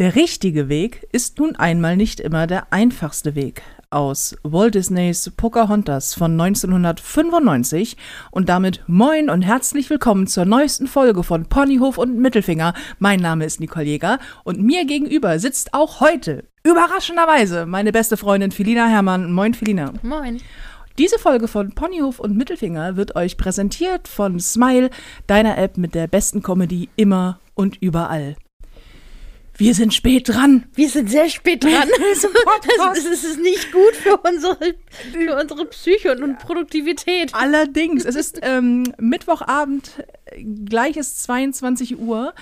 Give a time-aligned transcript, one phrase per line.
[0.00, 3.60] Der richtige Weg ist nun einmal nicht immer der einfachste Weg.
[3.90, 7.98] Aus Walt Disneys Pocahontas von 1995
[8.30, 12.72] und damit moin und herzlich willkommen zur neuesten Folge von Ponyhof und Mittelfinger.
[12.98, 18.52] Mein Name ist Nicole Jäger und mir gegenüber sitzt auch heute überraschenderweise meine beste Freundin
[18.52, 19.30] Filina Hermann.
[19.30, 19.92] Moin Filina.
[20.00, 20.40] Moin.
[20.96, 24.88] Diese Folge von Ponyhof und Mittelfinger wird euch präsentiert von Smile,
[25.26, 28.36] deiner App mit der besten Comedy immer und überall.
[29.60, 30.64] Wir sind spät dran.
[30.74, 31.86] Wir sind sehr spät dran.
[32.78, 34.56] das, ist, ist nicht gut für unsere,
[35.12, 37.34] für unsere Psyche und Produktivität.
[37.34, 40.02] Allerdings, es ist ähm, Mittwochabend,
[40.64, 42.32] gleich ist 22 Uhr.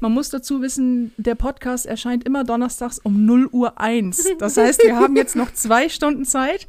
[0.00, 4.30] Man muss dazu wissen, der Podcast erscheint immer donnerstags um 0 Uhr 1.
[4.40, 6.66] Das heißt, wir haben jetzt noch zwei Stunden Zeit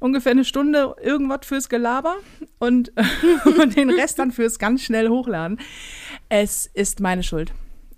[0.00, 2.16] ungefähr eine Stunde irgendwas fürs Gelaber
[2.58, 2.92] und,
[3.44, 5.60] und den Rest dann fürs ganz schnell hochladen.
[6.28, 7.52] Es ist meine Schuld.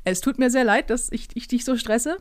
[0.06, 2.16] Es tut mir sehr leid, dass ich, ich dich so stresse.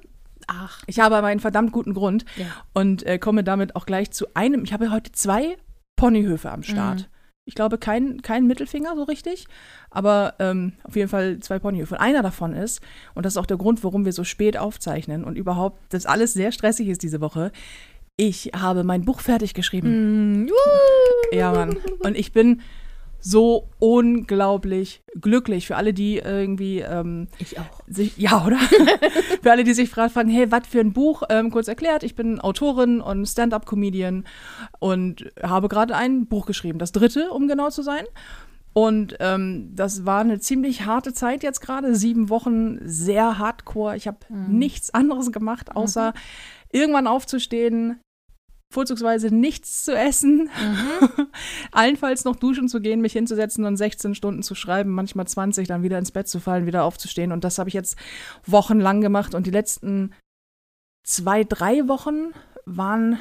[0.48, 0.82] Ach.
[0.88, 2.46] Ich habe aber einen verdammt guten Grund Ja.
[2.74, 4.64] und äh, komme damit auch gleich zu einem.
[4.64, 5.56] Ich habe heute zwei
[5.96, 7.02] Ponyhöfe am Start.
[7.02, 7.06] Mhm.
[7.48, 9.46] Ich glaube, kein, kein Mittelfinger so richtig,
[9.92, 11.94] aber ähm, auf jeden Fall zwei Ponyhöfe.
[11.94, 12.82] Und einer davon ist,
[13.14, 16.34] und das ist auch der Grund, warum wir so spät aufzeichnen und überhaupt, das alles
[16.34, 17.52] sehr stressig ist diese Woche.
[18.18, 20.48] Ich habe mein Buch fertig geschrieben.
[20.48, 20.58] Juhu.
[21.38, 21.78] Ja, Mann.
[22.00, 22.62] Und ich bin
[23.28, 27.82] so unglaublich glücklich für alle, die irgendwie ähm, Ich auch.
[27.88, 28.58] sich, ja, oder?
[29.42, 31.24] für alle, die sich fra- fragen, hey, was für ein Buch?
[31.30, 34.26] Ähm, kurz erklärt, ich bin Autorin und Stand-up-Comedian
[34.80, 38.04] und habe gerade ein Buch geschrieben, das dritte, um genau zu sein.
[38.74, 43.96] Und ähm, das war eine ziemlich harte Zeit jetzt gerade, sieben Wochen sehr hardcore.
[43.98, 44.18] Ich habe
[44.50, 46.14] nichts anderes gemacht, außer
[46.72, 48.02] irgendwann aufzustehen,
[48.72, 50.50] vorzugsweise nichts zu essen,
[51.72, 55.84] allenfalls noch duschen zu gehen, mich hinzusetzen und 16 Stunden zu schreiben, manchmal 20, dann
[55.84, 57.32] wieder ins Bett zu fallen, wieder aufzustehen.
[57.32, 57.98] Und das habe ich jetzt
[58.46, 59.34] wochenlang gemacht.
[59.36, 60.14] Und die letzten
[61.04, 62.32] zwei, drei Wochen
[62.66, 63.20] waren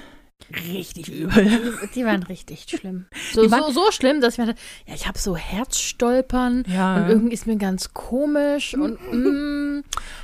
[0.72, 1.44] richtig übel.
[1.44, 3.06] Die, die waren richtig schlimm.
[3.32, 6.64] So, Die waren- so, so schlimm, dass ich mir dachte, ja, ich habe so Herzstolpern
[6.68, 6.96] Ja.
[6.96, 9.82] und irgendwie ist mir ganz komisch und mm,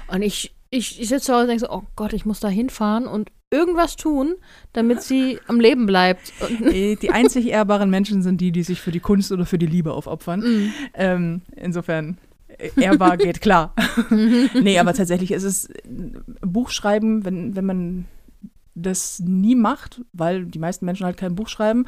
[0.08, 2.48] und ich, ich, ich sitze zu Hause und denke so, oh Gott, ich muss da
[2.48, 4.34] hinfahren und irgendwas tun,
[4.72, 6.32] damit sie am Leben bleibt.
[6.60, 9.66] Äh, Die einzig ehrbaren Menschen sind die, die sich für die Kunst oder für die
[9.66, 10.40] Liebe aufopfern.
[10.40, 12.18] mm, Ähm, insofern,
[12.58, 13.74] äh, ehrbar geht klar.
[14.54, 15.82] nee, aber tatsächlich ist es äh,
[16.42, 18.04] Buchschreiben, wenn, wenn man
[18.76, 21.86] das nie macht, weil die meisten Menschen halt kein Buch schreiben,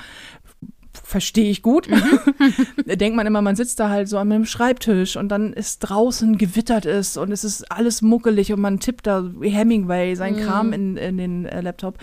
[0.93, 1.89] verstehe ich gut.
[2.87, 6.37] Denkt man immer, man sitzt da halt so an einem Schreibtisch und dann ist draußen
[6.37, 10.97] gewittert ist und es ist alles muckelig und man tippt da Hemingway sein Kram in,
[10.97, 11.99] in den äh, Laptop.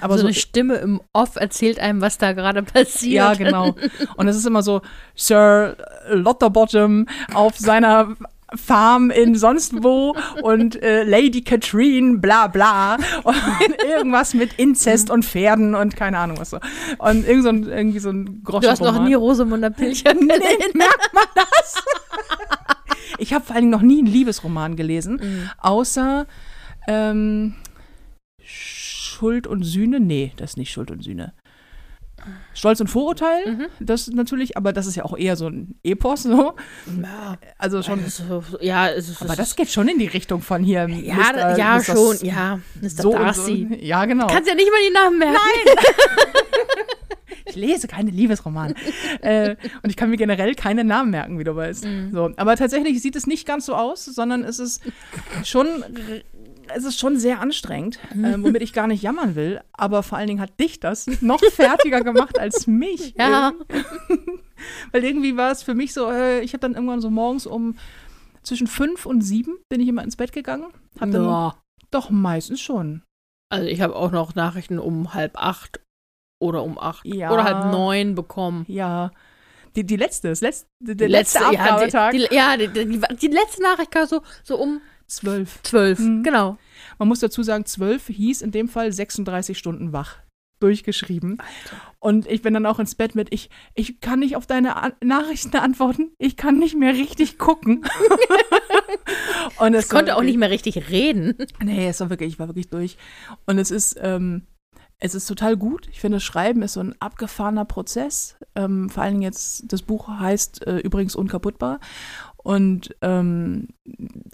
[0.00, 3.14] Aber so so eine Stimme im Off erzählt einem, was da gerade passiert.
[3.14, 3.74] ja, genau.
[4.16, 4.80] Und es ist immer so,
[5.14, 5.76] Sir
[6.08, 8.16] Lotterbottom auf seiner
[8.54, 12.96] Farm in sonst wo und äh, Lady Katrine, bla bla.
[13.24, 13.36] Und
[13.88, 16.58] irgendwas mit Inzest und Pferden und keine Ahnung was so.
[16.98, 20.72] Und irgend so ein, irgendwie so ein Du hast noch nie Rosamunde Pilcher Nee, gelesen.
[20.74, 21.82] merkt man das?
[23.18, 25.50] ich habe vor allen Dingen noch nie einen Liebesroman gelesen, Mhm.
[25.58, 26.26] außer
[26.88, 27.54] ähm,
[28.42, 30.00] Schuld und Sühne.
[30.00, 31.32] Nee, das ist nicht Schuld und Sühne.
[32.54, 33.66] Stolz und Vorurteil, Mhm.
[33.80, 36.54] das natürlich, aber das ist ja auch eher so ein Epos, so.
[37.02, 38.04] Ja, Also schon.
[38.06, 40.86] so, ja, es ist, aber das geht schon in die Richtung von hier.
[40.88, 41.56] ja, Mr.
[41.58, 41.82] ja Mr.
[41.84, 42.58] schon, ja.
[42.80, 42.88] Mr.
[42.90, 43.66] So Darcy.
[43.70, 43.76] so.
[43.76, 44.26] Ja, genau.
[44.26, 45.38] Kannst ja nicht mal die Namen merken.
[47.44, 48.74] Ich lese keine Liebesromane.
[49.20, 51.86] äh, und ich kann mir generell keine Namen merken, wie du weißt.
[52.12, 54.80] So, aber tatsächlich sieht es nicht ganz so aus, sondern es ist
[55.44, 55.66] schon,
[56.74, 59.60] es ist schon sehr anstrengend, äh, womit ich gar nicht jammern will.
[59.72, 63.14] Aber vor allen Dingen hat dich das noch fertiger gemacht als mich.
[63.16, 63.52] Ja.
[64.92, 67.76] Weil irgendwie war es für mich so, äh, ich habe dann irgendwann so morgens um
[68.42, 70.72] zwischen fünf und sieben bin ich immer ins Bett gegangen.
[70.98, 71.56] Hab dann Ja.
[71.90, 73.02] Doch meistens schon.
[73.50, 75.80] Also ich habe auch noch Nachrichten um halb acht
[76.40, 77.30] oder um acht Ja.
[77.30, 78.64] oder halb neun bekommen.
[78.66, 79.10] Ja.
[79.76, 82.14] Die, die letzte, das letzte, der letzte, Abgabetag.
[82.30, 84.80] Ja, die, die, ja die, die letzte Nachricht kam so, so um
[85.16, 85.62] zwölf.
[85.62, 85.98] zwölf.
[85.98, 86.22] Mhm.
[86.22, 86.58] Genau.
[86.98, 90.18] Man muss dazu sagen, 12 hieß in dem Fall 36 Stunden wach.
[90.60, 91.38] Durchgeschrieben.
[91.98, 94.92] Und ich bin dann auch ins Bett mit, ich, ich kann nicht auf deine An
[95.02, 97.84] Nachrichten antworten, ich kann nicht mehr richtig gucken.
[99.58, 101.34] Und es Ich konnte auch nicht mehr richtig reden.
[101.60, 102.96] Nee, es war wirklich, ich war wirklich durch.
[103.44, 104.46] Und es ist, ähm,
[105.04, 105.88] es ist total gut.
[105.90, 108.36] Ich finde, Schreiben ist so ein abgefahrener Prozess.
[108.54, 111.80] Ähm, vor allen Dingen jetzt, das Buch heißt äh, übrigens Unkaputtbar
[112.42, 113.68] und ähm,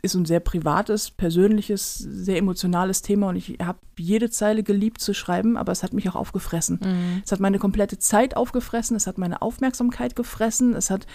[0.02, 3.28] ist ein sehr privates, persönliches, sehr emotionales Thema.
[3.28, 6.80] Und ich habe jede Zeile geliebt zu schreiben, aber es hat mich auch aufgefressen.
[7.24, 11.06] Es hat meine komplette Zeit aufgefressen, es hat meine Aufmerksamkeit gefressen, es hat,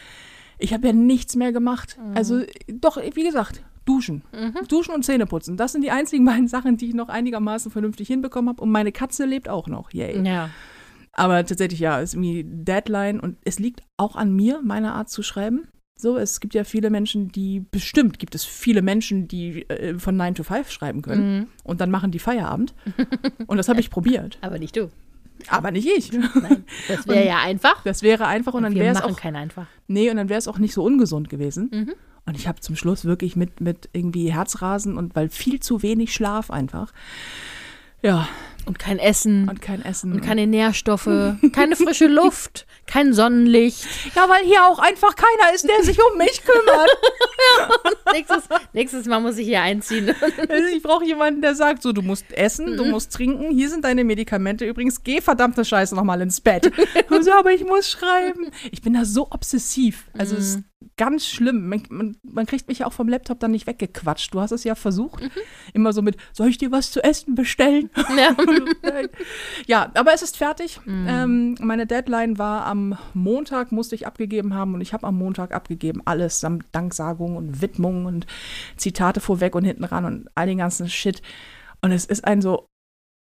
[0.60, 1.98] ich habe ja nichts mehr gemacht.
[2.14, 4.24] Also doch, wie gesagt, Duschen.
[4.68, 5.58] Duschen und Zähne putzen.
[5.58, 8.62] Das sind die einzigen beiden Sachen, die ich noch einigermaßen vernünftig hinbekommen habe.
[8.62, 9.92] Und meine Katze lebt auch noch.
[9.92, 10.26] Yay.
[10.26, 10.50] Ja.
[11.12, 15.22] Aber tatsächlich, ja, ist irgendwie Deadline und es liegt auch an mir, meiner Art zu
[15.22, 15.68] schreiben.
[15.96, 20.18] So, es gibt ja viele Menschen, die, bestimmt gibt es viele Menschen, die äh, von
[20.18, 21.48] 9 to 5 schreiben können Mhm.
[21.64, 22.74] und dann machen die Feierabend.
[23.48, 24.38] und das habe ich probiert.
[24.42, 24.90] Aber nicht du.
[25.48, 26.12] Aber nicht ich.
[26.12, 26.64] Nein.
[26.88, 27.84] Das wäre ja einfach.
[27.84, 29.68] Das wäre einfach und dann wir wäre es auch, kein einfach.
[29.88, 31.70] nee, und dann wäre es auch nicht so ungesund gewesen.
[31.72, 31.94] Mhm.
[32.26, 36.14] Und ich habe zum Schluss wirklich mit, mit irgendwie Herzrasen und weil viel zu wenig
[36.14, 36.94] Schlaf einfach.
[38.02, 38.28] Ja,
[38.66, 39.50] Und kein Essen.
[39.50, 40.14] und kein Essen.
[40.14, 41.10] Und keine Nährstoffe,
[41.54, 43.86] keine frische Luft, kein Sonnenlicht.
[44.16, 46.90] ja, weil hier auch einfach keiner ist, der sich um mich kümmert.
[48.14, 48.44] Nächstes,
[48.74, 50.14] nächstes Mal muss ich hier einziehen.
[50.50, 53.84] Also ich brauche jemanden, der sagt, so, du musst essen, du musst trinken, hier sind
[53.86, 54.66] deine Medikamente.
[54.66, 56.72] Übrigens, geh verdammte Scheiße nochmal ins Bett.
[57.10, 58.52] Und so, aber ich muss schreiben.
[58.72, 60.06] Ich bin da so obsessiv.
[60.18, 60.64] Also es ist
[60.98, 61.68] ganz schlimm.
[61.68, 64.34] Man, man, man kriegt mich ja auch vom Laptop dann nicht weggequatscht.
[64.34, 65.24] Du hast es ja versucht.
[65.74, 67.90] Immer so mit, soll ich dir was zu essen bestellen?
[68.16, 68.36] Ja.
[69.66, 70.80] ja, aber es ist fertig.
[70.86, 75.54] Ähm, meine Deadline war am Montag, musste ich abgegeben haben und ich habe am Montag
[75.54, 76.02] abgegeben.
[76.06, 78.28] Alles samt Danksagung und Widmung und
[78.78, 81.22] Zitate vorweg und hinten ran und all den ganzen Shit.
[81.82, 82.68] Und es ist ein so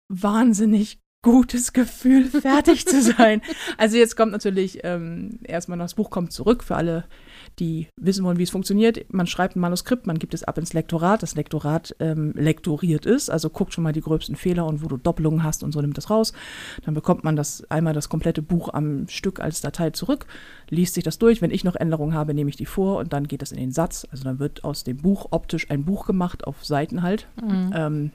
[0.08, 3.42] wahnsinnig gutes Gefühl, fertig zu sein.
[3.78, 7.06] Also jetzt kommt natürlich ähm, erstmal noch das Buch kommt zurück für alle,
[7.60, 9.14] die wissen wollen, wie es funktioniert.
[9.14, 11.24] Man schreibt ein Manuskript, man gibt es ab ins Lektorat.
[11.24, 14.98] Das Lektorat ähm, lektoriert ist, also guckt schon mal die gröbsten Fehler und wo du
[14.98, 16.34] Doppelungen hast und so nimmt das raus.
[16.84, 20.26] Dann bekommt man das einmal das komplette Buch am Stück als Datei zurück,
[20.70, 21.42] liest sich das durch.
[21.42, 23.72] Wenn ich noch Änderungen habe, nehme ich die vor und dann geht das in den
[23.72, 24.06] Satz.
[24.12, 27.28] Also dann wird aus dem Buch optisch ein Buch gemacht auf Seiten halt.
[27.74, 28.12] Ähm,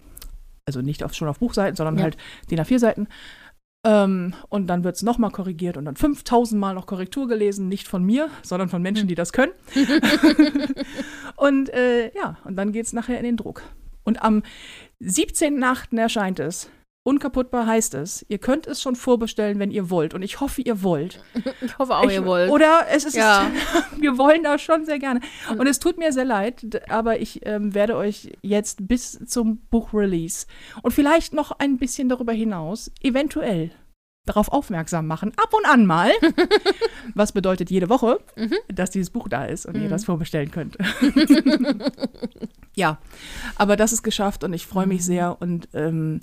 [0.67, 2.03] also nicht auf, schon auf Buchseiten, sondern Ja.
[2.05, 2.17] halt
[2.51, 3.09] DIN A4-Seiten.
[3.83, 7.89] Ähm, und dann wird es nochmal korrigiert und dann 5000 Mal noch Korrektur gelesen, nicht
[7.89, 9.53] von mir, sondern von Menschen, die das können.
[11.37, 13.63] und äh, ja, und dann geht es nachher in den Druck.
[14.05, 14.43] Und am
[15.01, 15.99] 17.8.
[15.99, 16.69] erscheint es.
[17.03, 18.27] Unkaputtbar heißt es.
[18.29, 20.13] Ihr könnt es schon vorbestellen, wenn ihr wollt.
[20.13, 21.23] Und ich hoffe, ihr wollt.
[21.63, 22.51] Ich hoffe auch, ich, ihr wollt.
[22.51, 23.51] Oder es ist, Ja.
[23.99, 25.21] wir wollen das schon sehr gerne.
[25.57, 30.47] Und es tut mir sehr leid, aber ich ähm, werde euch jetzt bis zum Buchrelease
[30.83, 33.71] und vielleicht noch ein bisschen darüber hinaus eventuell
[34.27, 36.11] darauf aufmerksam machen, ab und an mal,
[37.15, 38.55] was bedeutet jede Woche, Mhm.
[38.69, 40.77] dass dieses Buch da ist und ihr das vorbestellen könnt.
[42.77, 42.99] ja,
[43.57, 44.93] aber das ist geschafft und ich freue Mhm.
[44.93, 46.21] mich sehr und ähm,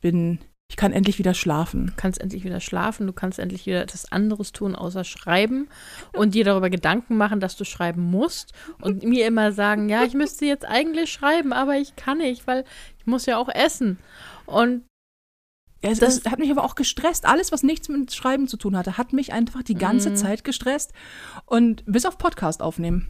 [0.00, 0.38] bin,
[0.70, 1.86] ich kann endlich wieder schlafen.
[1.88, 5.68] Du kannst endlich wieder schlafen, du kannst endlich wieder etwas anderes tun, außer schreiben
[6.12, 10.14] und dir darüber Gedanken machen, dass du schreiben musst und mir immer sagen, ja, ich
[10.14, 12.64] müsste jetzt eigentlich schreiben, aber ich kann nicht, weil
[12.98, 13.98] ich muss ja auch essen.
[14.46, 14.84] Und
[15.82, 17.24] Ja, es, Das- es hat mich aber auch gestresst.
[17.26, 20.16] Alles, was nichts mit Schreiben zu tun hatte, hat mich einfach die ganze Mhm.
[20.16, 20.92] Zeit gestresst.
[21.46, 23.08] Und bis auf Podcast aufnehmen.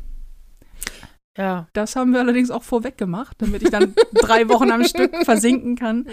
[1.38, 5.14] Ja, Das haben wir allerdings auch vorweg gemacht, damit ich dann drei Wochen am Stück
[5.24, 6.06] versinken kann.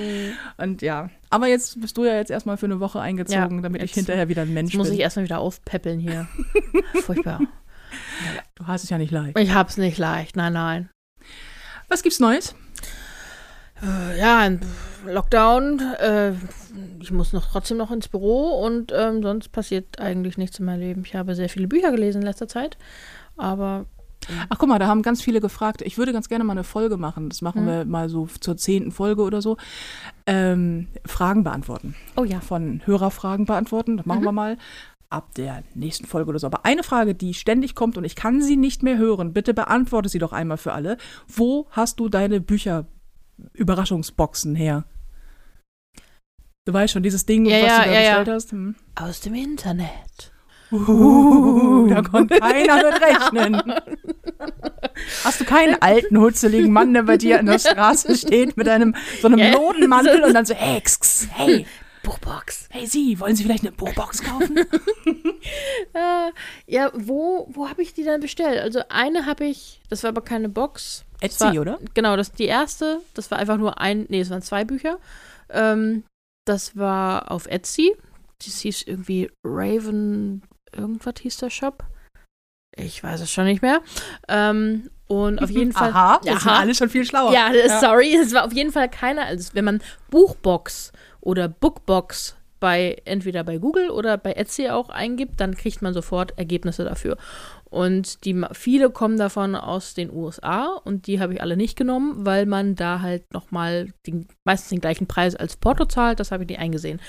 [0.57, 3.81] Und ja, aber jetzt bist du ja jetzt erstmal für eine Woche eingezogen, Ja, damit
[3.83, 4.95] ich hinterher wieder ein Mensch jetzt muss bin.
[4.95, 6.27] ich erstmal wieder aufpäppeln hier.
[7.01, 7.39] Furchtbar.
[8.55, 9.37] du hast es ja nicht leicht.
[9.39, 10.89] Ich hab's nicht leicht, nein, nein.
[11.89, 12.53] Was gibt's Neues?
[13.81, 14.59] Äh, Ja, ein
[15.05, 15.79] Lockdown.
[15.99, 16.33] Äh,
[17.01, 20.81] ich muss noch trotzdem noch ins Büro und ähm, sonst passiert eigentlich nichts in meinem
[20.81, 21.03] Leben.
[21.05, 22.77] Ich habe sehr viele Bücher gelesen in letzter Zeit,
[23.35, 23.85] aber
[24.49, 25.81] Ach guck mal, da haben ganz viele gefragt.
[25.81, 27.29] Ich würde ganz gerne mal eine Folge machen.
[27.29, 27.67] Das machen Mhm.
[27.67, 29.57] wir mal so zur zehnten Folge oder so.
[30.25, 31.95] Ähm, Fragen beantworten.
[32.15, 32.39] oh ja.
[32.41, 33.97] von Hörerfragen beantworten.
[33.97, 34.57] Das machen wir mal
[35.09, 36.47] ab der nächsten Folge oder so.
[36.47, 40.09] Aber eine Frage, die ständig kommt und ich kann sie nicht mehr hören, bitte beantworte
[40.09, 40.97] sie doch einmal für alle.
[41.27, 44.83] Wo hast du deine Bücher-Überraschungsboxen her?
[46.65, 48.17] Du weißt schon, dieses Ding, Ja, was ja, du da ja.
[48.17, 48.51] bestellt hast.
[48.51, 48.75] Hm.
[48.95, 50.33] Aus dem Internet.
[50.71, 53.73] Uh, da konnte keiner mit rechnen.
[55.23, 58.95] Hast du keinen alten, hutzeligen Mann, der bei dir an der Straße steht mit einem
[59.21, 59.51] so einem Ja.
[59.51, 61.65] Lodenmantel und dann so, hey, x, hey,
[62.03, 62.67] Buchbox.
[62.69, 64.57] hey Sie, wollen Sie vielleicht eine Buchbox kaufen?
[65.93, 66.31] Äh,
[66.65, 68.61] ja, wo, wo habe ich die dann bestellt?
[68.61, 71.03] Also eine habe ich, das war aber keine Box.
[71.19, 71.79] Etsy, war, oder?
[71.95, 74.99] Genau, das die erste, das war einfach nur ein, nee, es waren zwei Bücher.
[75.49, 76.03] Ähm,
[76.45, 77.93] das war auf Etsy.
[78.45, 80.43] Das hieß irgendwie Raven,
[80.75, 81.83] irgendwas hieß der Shop.
[82.75, 83.81] Ich weiß es schon nicht mehr.
[84.27, 85.89] Ähm, und auf jeden Fall.
[85.89, 87.33] Aha, Ja, sind alle schon viel schlauer.
[87.33, 89.25] Ja, sorry, es war auf jeden Fall keiner.
[89.25, 95.39] Also wenn man Buchbox oder Bookbox bei entweder bei Google oder bei Etsy auch eingibt,
[95.39, 97.17] dann kriegt man sofort Ergebnisse dafür.
[97.69, 102.25] Und die viele kommen davon aus den USA und die habe ich alle nicht genommen,
[102.25, 106.19] weil man da halt noch mal den, meistens den gleichen Preis als Porto zahlt.
[106.19, 107.01] Das habe ich nicht eingesehen.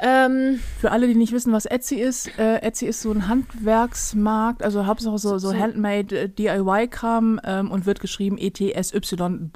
[0.00, 4.62] Ähm, Für alle, die nicht wissen, was Etsy ist, äh, Etsy ist so ein Handwerksmarkt,
[4.62, 9.50] also Hauptsache so, so, So- Handmade äh, DIY-Kram ähm, und wird geschrieben E etsy.com.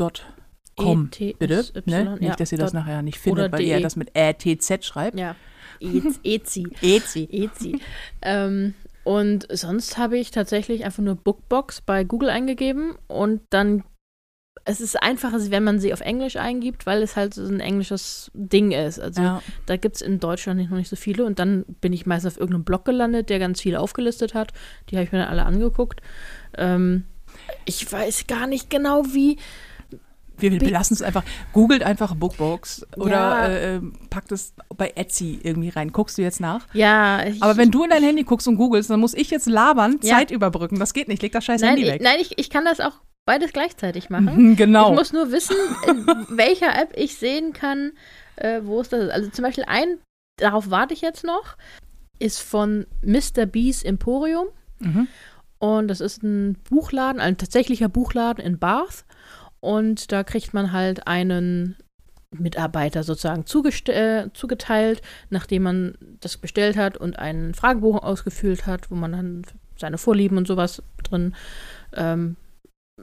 [1.11, 2.05] ETSY, Bitte, ne?
[2.05, 3.83] ja, Nicht, dass ihr das nachher nicht findet, weil ihr DE.
[3.83, 5.19] das mit RTZ schreibt.
[5.19, 5.35] ja.
[5.81, 6.03] E-
[6.35, 6.67] Etsy.
[6.83, 7.27] Etsy.
[7.33, 7.81] Etsy.
[8.21, 13.83] ähm, und sonst habe ich tatsächlich einfach nur Bookbox bei Google eingegeben und dann
[14.71, 18.31] es ist einfacher, wenn man sie auf Englisch eingibt, weil es halt so ein englisches
[18.35, 18.99] Ding ist.
[19.01, 19.43] Also Ja.
[19.67, 22.37] da gibt es in Deutschland noch nicht so viele und dann bin ich meist auf
[22.39, 24.53] irgendeinem Blog gelandet, der ganz viel aufgelistet hat.
[24.89, 26.01] Die habe ich mir dann alle angeguckt.
[26.57, 27.05] Ähm,
[27.65, 29.37] ich weiß gar nicht genau, wie.
[30.39, 31.23] Wir, wir Bi- lassen es einfach.
[31.53, 33.47] Googelt einfach Bookbox oder Ja.
[33.47, 35.93] äh, äh, packt es bei Etsy irgendwie rein.
[35.93, 36.67] Guckst du jetzt nach?
[36.73, 39.47] Ja, ich, Aber wenn du in dein Handy guckst und googelst, dann muss ich jetzt
[39.47, 40.17] labern, Ja.
[40.17, 40.79] Zeit überbrücken.
[40.79, 41.21] Das geht nicht.
[41.21, 42.01] Leg das scheiß nein, Handy ich, weg.
[42.03, 42.93] nein ich, ich kann das auch
[43.31, 44.57] beides gleichzeitig machen.
[44.57, 44.91] genau.
[44.91, 45.55] Ich muss nur wissen,
[45.87, 46.05] in
[46.37, 47.93] welcher App ich sehen kann,
[48.35, 49.11] äh, wo es das ist.
[49.11, 49.99] Also zum Beispiel ein,
[50.37, 51.57] darauf warte ich jetzt noch,
[52.19, 53.47] ist von Mr.
[53.47, 54.49] B's Emporium.
[54.81, 55.07] mhm.
[55.61, 59.05] Und das ist ein Buchladen, ein tatsächlicher Buchladen in Bath.
[59.61, 61.77] Und da kriegt man halt einen
[62.31, 63.45] Mitarbeiter sozusagen
[63.91, 69.43] äh, zugeteilt, nachdem man das bestellt hat und einen Fragebogen ausgefüllt hat, wo man dann
[69.77, 71.35] seine Vorlieben und sowas drin
[71.95, 72.37] ähm,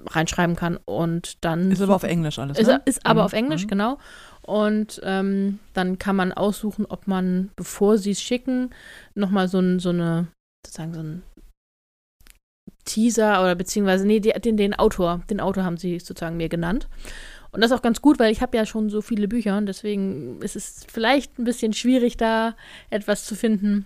[0.06, 0.78] reinschreiben kann.
[0.86, 2.58] Und dann Ist aber auf Englisch alles.
[2.60, 2.82] ist, ne?
[2.86, 3.26] ist aber Mhm.
[3.26, 3.68] auf Englisch, Mhm.
[3.68, 3.98] genau.
[4.44, 8.70] Und ähm, dann kann man aussuchen, ob man, bevor sie es schicken,
[9.16, 10.28] nochmal so, ein, so eine,
[10.66, 11.24] sozusagen so ein
[12.86, 16.88] Teaser oder beziehungsweise, nee, die, den, den Autor, den Autor haben sie sozusagen mir genannt.
[17.52, 19.66] Und das ist auch ganz gut, weil ich habe ja schon so viele Bücher und
[19.66, 22.56] deswegen ist es vielleicht ein bisschen schwierig, da
[22.90, 23.86] etwas zu finden,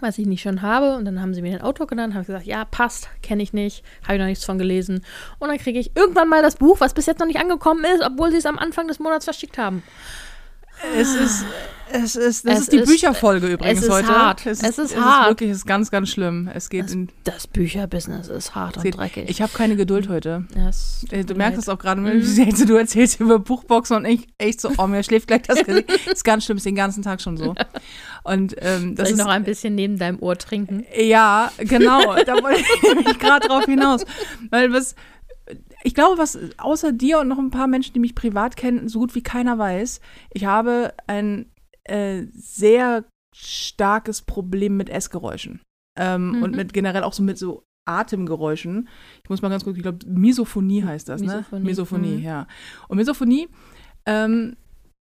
[0.00, 0.96] was ich nicht schon habe.
[0.96, 3.84] Und dann haben sie mir den Autor genannt, habe gesagt, ja, passt, kenne ich nicht,
[4.02, 5.04] habe ich noch nichts von gelesen.
[5.38, 8.02] Und dann kriege ich irgendwann mal das Buch, was bis jetzt noch nicht angekommen ist,
[8.02, 9.82] obwohl sie es am Anfang des Monats verschickt haben.
[10.96, 11.44] Es ist,
[11.92, 14.08] es ist, das Es ist die ist- Bücherfolge übrigens es ist heute.
[14.08, 14.46] hart.
[14.46, 15.22] Es ist, Es ist es hart.
[15.24, 16.50] ist wirklich ist ganz, ganz schlimm.
[16.52, 17.08] Es geht Das, in.
[17.24, 19.28] das Bücherbusiness ist hart und geht, dreckig.
[19.28, 20.44] ich habe keine Geduld heute.
[20.52, 22.66] Tut Äh, Du merkst es auch gerade, Mhm.
[22.66, 25.90] du erzählst über Buchboxen und ich echt so, oh, mir schläft gleich das Gesicht.
[26.12, 27.54] ist ganz schlimm, ist den ganzen Tag schon so.
[28.24, 30.84] Und ähm, das Soll ich ist noch ein bisschen neben deinem Ohr trinken?
[30.96, 32.14] Ja, genau.
[32.24, 32.60] da wollte
[33.10, 34.04] ich gerade drauf hinaus.
[34.50, 34.94] Weil was,
[35.82, 39.00] ich glaube, was außer dir und noch ein paar Menschen, die mich privat kennen, so
[39.00, 40.00] gut wie keiner weiß,
[40.32, 41.46] ich habe ein
[41.84, 45.60] äh, sehr starkes Problem mit Essgeräuschen.
[45.98, 46.42] Ähm, Mhm.
[46.42, 48.88] Und mit generell auch so mit so Atemgeräuschen.
[49.22, 51.68] Ich muss mal ganz kurz, ich glaube, Misophonie heißt das, Misophonie, ne?
[51.68, 52.22] Misophonie, mhm.
[52.22, 52.46] ja.
[52.88, 53.48] Und Misophonie,
[54.06, 54.56] ähm,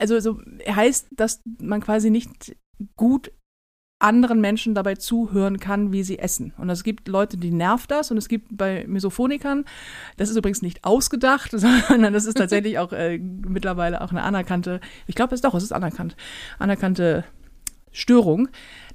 [0.00, 2.56] also so heißt, dass man quasi nicht
[2.96, 3.32] gut
[3.98, 6.52] anderen Menschen dabei zuhören kann, wie sie essen.
[6.58, 9.64] Und es gibt Leute, die nervt das und es gibt bei Misophonikern,
[10.18, 14.80] das ist übrigens nicht ausgedacht, sondern das ist tatsächlich auch äh, mittlerweile auch eine anerkannte,
[15.06, 16.16] ich glaube es doch, es ist anerkannt,
[16.58, 17.24] anerkannte
[17.96, 18.48] Störung,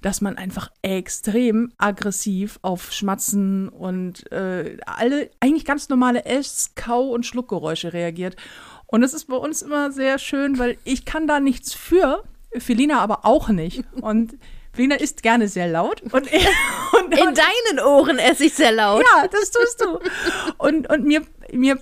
[0.04, 7.10] dass man einfach extrem aggressiv auf Schmatzen und äh, alle eigentlich ganz normale Ess-, Kau-
[7.10, 8.36] und Schluckgeräusche reagiert.
[8.86, 12.24] Und das ist bei uns immer sehr schön, weil ich kann da nichts für,
[12.60, 13.84] Felina aber auch nicht.
[14.02, 14.36] Und
[14.74, 16.02] Felina isst gerne sehr laut.
[16.02, 19.04] Und, und, In deinen Ohren esse ich sehr laut.
[19.04, 20.00] ja, das tust du.
[20.58, 21.82] Und, und mir, mir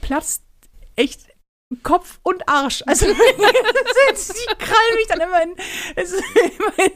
[0.00, 0.42] platzt
[0.96, 1.20] echt
[1.82, 2.82] Kopf und Arsch.
[2.86, 5.56] Also ich krall mich dann immer, in,
[5.96, 6.92] immer in,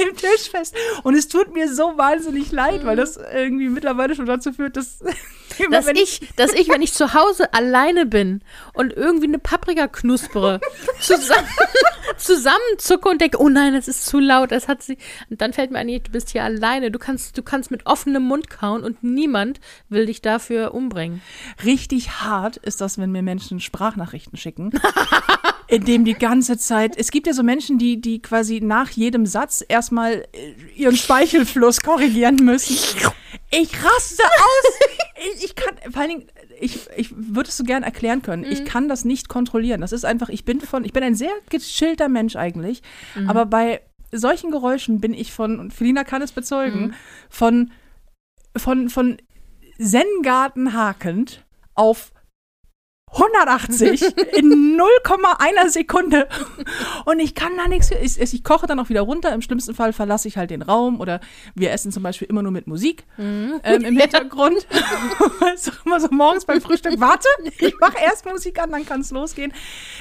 [0.00, 0.74] im Tisch fest.
[1.02, 5.00] Und es tut mir so wahnsinnig leid, weil das irgendwie mittlerweile schon dazu führt, dass,
[5.70, 8.42] Dass wenn ich, dass ich, wenn ich zu Hause alleine bin
[8.74, 10.60] und irgendwie eine Paprika knuspere,
[11.00, 11.48] zusammen,
[12.16, 14.98] zusammenzucke und denke, oh nein, es ist zu laut, es hat sie.
[15.30, 18.22] Und dann fällt mir ein, du bist hier alleine, du kannst, du kannst mit offenem
[18.22, 21.22] Mund kauen und niemand will dich dafür umbringen.
[21.64, 24.70] richtig hart ist das, wenn mir Menschen Sprachnachrichten schicken.
[25.68, 29.26] in dem die ganze Zeit, es gibt ja so Menschen, die, die quasi nach jedem
[29.26, 32.74] Satz erstmal äh, ihren Speichelfluss korrigieren müssen.
[33.50, 34.78] Ich raste aus.
[35.34, 36.26] Ich, ich kann, vor allen Dingen,
[36.60, 38.44] ich, ich würde es so gern erklären können.
[38.44, 39.80] Ich kann das nicht kontrollieren.
[39.80, 42.82] Das ist einfach, ich bin von, ich bin ein sehr gechillter Mensch eigentlich,
[43.26, 43.80] aber bei
[44.12, 46.94] solchen Geräuschen bin ich von, und Felina kann es bezeugen,
[47.28, 47.72] von,
[48.56, 49.18] von, von
[49.78, 51.44] Zen-Garten hakend
[51.74, 52.12] auf
[53.12, 54.02] 180
[54.36, 56.28] in 0,1 Sekunde.
[57.04, 57.90] Und ich kann da nichts.
[57.90, 59.32] Ich, ich koche dann auch wieder runter.
[59.32, 61.00] Im schlimmsten Fall verlasse ich halt den Raum.
[61.00, 61.20] Oder
[61.54, 63.04] wir essen zum Beispiel immer nur mit Musik
[63.64, 64.66] ähm, im Hintergrund.
[65.68, 67.00] doch immer so morgens beim Frühstück.
[67.00, 69.52] Warte, ich mache erst Musik an, dann kann es losgehen.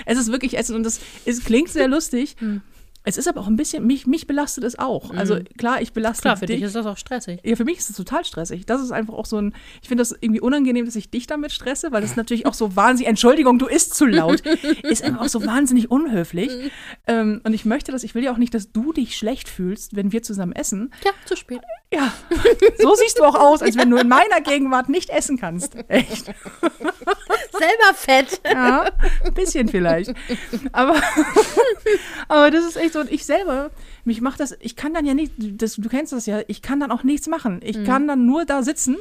[0.06, 2.36] Es ist wirklich Essen und das es klingt sehr lustig.
[3.08, 5.12] Es ist aber auch ein bisschen, mich, mich belastet es auch.
[5.12, 6.58] Also klar, ich belaste Klar, für dich.
[6.58, 7.40] dich ist das auch stressig.
[7.42, 8.66] Ja, für mich ist es total stressig.
[8.66, 11.54] Das ist einfach auch so ein, ich finde das irgendwie unangenehm, dass ich dich damit
[11.54, 14.42] stresse, weil das natürlich auch so wahnsinnig, Entschuldigung, du isst zu laut,
[14.84, 16.52] ist einfach auch so wahnsinnig unhöflich.
[17.08, 19.96] ähm, und ich möchte das, ich will ja auch nicht, dass du dich schlecht fühlst,
[19.96, 20.92] wenn wir zusammen essen.
[21.06, 21.62] Ja, zu spät.
[21.94, 22.12] Ja,
[22.78, 25.78] so siehst du auch aus, als wenn du in meiner Gegenwart nicht essen kannst.
[25.88, 26.26] Echt.
[26.26, 28.42] Selber fett.
[28.46, 28.92] Ja,
[29.24, 30.14] ein bisschen vielleicht.
[30.74, 30.96] Aber,
[32.27, 33.72] aber das ist echt so, und ich selber,
[34.05, 36.79] mich macht das, ich kann dann ja nicht, das, du kennst das ja, ich kann
[36.79, 37.60] dann auch nichts machen.
[37.63, 38.98] Ich kann dann nur da sitzen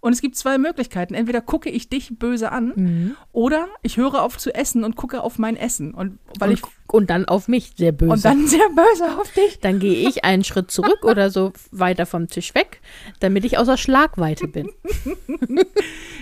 [0.00, 1.14] und es gibt zwei Möglichkeiten.
[1.14, 5.38] Entweder gucke ich dich böse an oder ich höre auf zu essen und gucke auf
[5.38, 5.94] mein Essen.
[5.94, 6.62] Und weil Und, ich
[6.92, 8.12] und dann auf mich sehr böse.
[8.12, 9.58] und dann sehr böse auf dich.
[9.60, 12.80] dann gehe ich einen Schritt zurück oder so weiter vom Tisch weg,
[13.20, 14.70] damit ich außer Schlagweite bin.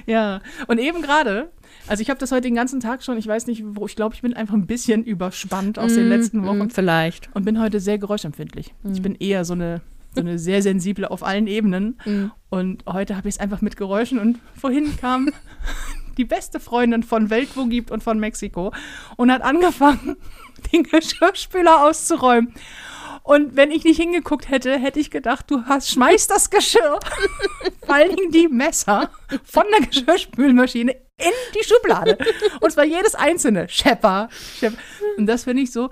[0.06, 1.50] Ja, und eben gerade,
[1.86, 4.14] also ich habe das heute den ganzen Tag schon, ich weiß nicht, wo, ich glaube,
[4.14, 6.66] ich bin einfach ein bisschen überspannt aus den letzten Wochen.
[6.66, 7.28] Mm, Vielleicht.
[7.34, 8.74] und bin heute sehr geräuschempfindlich.
[8.92, 9.80] Ich bin eher so eine,
[10.14, 11.98] so eine sehr sensible auf allen Ebenen.
[12.50, 14.18] Und heute habe ich es einfach mit Geräuschen.
[14.18, 15.30] Und vorhin kam
[16.16, 18.72] die beste Freundin von Welt, wo gibt und von Mexiko
[19.16, 20.16] und hat angefangen,
[20.72, 22.54] den Geschirrspüler auszuräumen.
[23.24, 26.98] Und wenn ich nicht hingeguckt hätte, hätte ich gedacht, du hast, schmeißt das Geschirr,
[27.86, 29.10] vor allen Dingen die Messer
[29.44, 32.18] von der Geschirrspülmaschine in die Schublade.
[32.60, 33.68] Und zwar jedes einzelne.
[33.68, 34.76] Schepper, Schepper.
[35.16, 35.90] Und das finde ich so,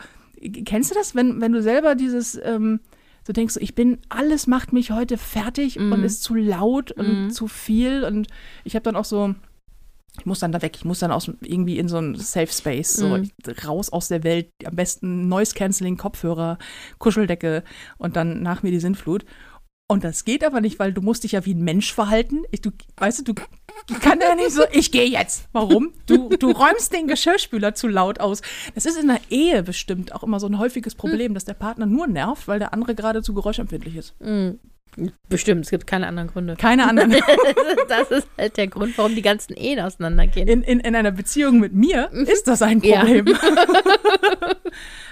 [0.65, 2.81] kennst du das, wenn, wenn du selber dieses, ähm,
[3.27, 7.49] so denkst, ich bin, alles macht mich heute fertig und ist zu laut und zu
[7.49, 8.05] viel.
[8.05, 8.29] Und
[8.65, 9.35] ich habe dann auch so,
[10.19, 12.95] ich muss dann da weg, ich muss dann aus, irgendwie in so einen Safe Space,
[12.95, 13.31] so Mhm.
[13.67, 16.59] raus aus der Welt, am besten Noise Cancelling, Kopfhörer,
[16.99, 17.63] Kuscheldecke
[17.99, 19.25] und dann nach mir die Sintflut.
[19.89, 22.45] Und das geht aber nicht, weil du musst dich ja wie ein Mensch verhalten.
[22.53, 23.43] Ich, du, weißt du, du
[23.91, 25.49] ich kann ja nicht so, ich gehe jetzt.
[25.53, 25.93] Warum?
[26.07, 28.43] Du, du räumst den Geschirrspüler zu laut aus.
[28.75, 31.87] Das ist in der Ehe bestimmt auch immer so ein häufiges Problem, dass der Partner
[31.87, 34.15] nur nervt, weil der andere gerade zu geräuschempfindlich ist.
[35.29, 36.57] Bestimmt, es gibt keine anderen Gründe.
[36.57, 37.15] Keine anderen.
[37.89, 40.47] Das ist halt der Grund, warum die ganzen Ehen auseinandergehen.
[40.47, 43.01] In, in, in einer Beziehung mit mir ist das ein Ja.
[43.01, 43.37] Problem.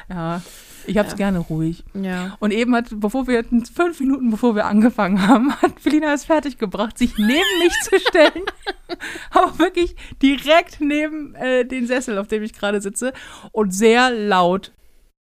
[0.08, 0.42] Ja,
[0.88, 1.84] ich hab's gerne ruhig.
[1.94, 2.36] Ja.
[2.40, 6.98] Und eben hat, bevor wir, fünf Minuten bevor wir angefangen haben, hat Felina es fertiggebracht,
[6.98, 8.44] sich neben mich zu stellen.
[9.30, 13.12] Aber wirklich direkt neben äh, den Sessel, auf dem ich gerade sitze.
[13.52, 14.72] Und sehr laut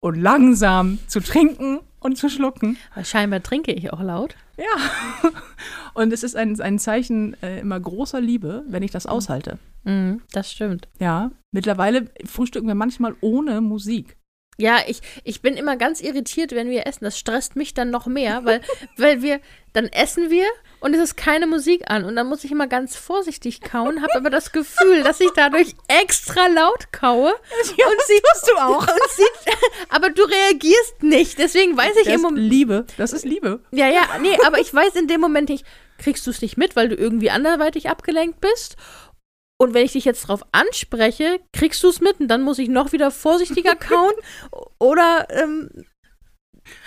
[0.00, 2.76] und langsam zu trinken und zu schlucken.
[2.92, 4.36] Aber scheinbar trinke ich auch laut.
[4.56, 5.30] Ja.
[5.94, 9.58] Und es ist ein, ein Zeichen äh, immer großer Liebe, wenn ich das aushalte.
[9.84, 10.88] Mhm, das stimmt.
[10.98, 11.30] Ja.
[11.52, 14.16] Mittlerweile frühstücken wir manchmal ohne Musik.
[14.56, 17.04] Ja, ich, ich bin immer ganz irritiert, wenn wir essen.
[17.04, 18.60] Das stresst mich dann noch mehr, weil,
[18.96, 19.40] weil wir,
[19.72, 20.46] dann essen wir
[20.80, 22.04] und es ist keine Musik an.
[22.04, 25.74] Und dann muss ich immer ganz vorsichtig kauen, habe aber das Gefühl, dass ich dadurch
[25.88, 27.32] extra laut kaue.
[27.76, 28.82] Ja, und sie tust du auch.
[28.86, 29.24] Und sie,
[29.88, 31.38] aber du reagierst nicht.
[31.38, 32.50] Deswegen weiß ich Das im ist Moment.
[32.50, 32.86] Liebe.
[32.96, 33.60] Das ist Liebe.
[33.72, 35.64] Ja, ja, nee, aber ich weiß in dem Moment nicht,
[35.98, 38.76] kriegst du es nicht mit, weil du irgendwie anderweitig abgelenkt bist?
[39.56, 42.68] Und wenn ich dich jetzt drauf anspreche, kriegst du es mit und dann muss ich
[42.68, 44.12] noch wieder vorsichtiger kauen?
[44.78, 45.70] Oder, ähm,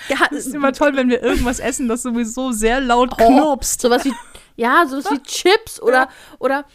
[0.10, 4.06] ja, Es ist immer toll, wenn wir irgendwas essen, das sowieso sehr laut Oh, sowas
[4.06, 4.13] wie,
[4.56, 6.65] ja, sowas wie Chips oder, oder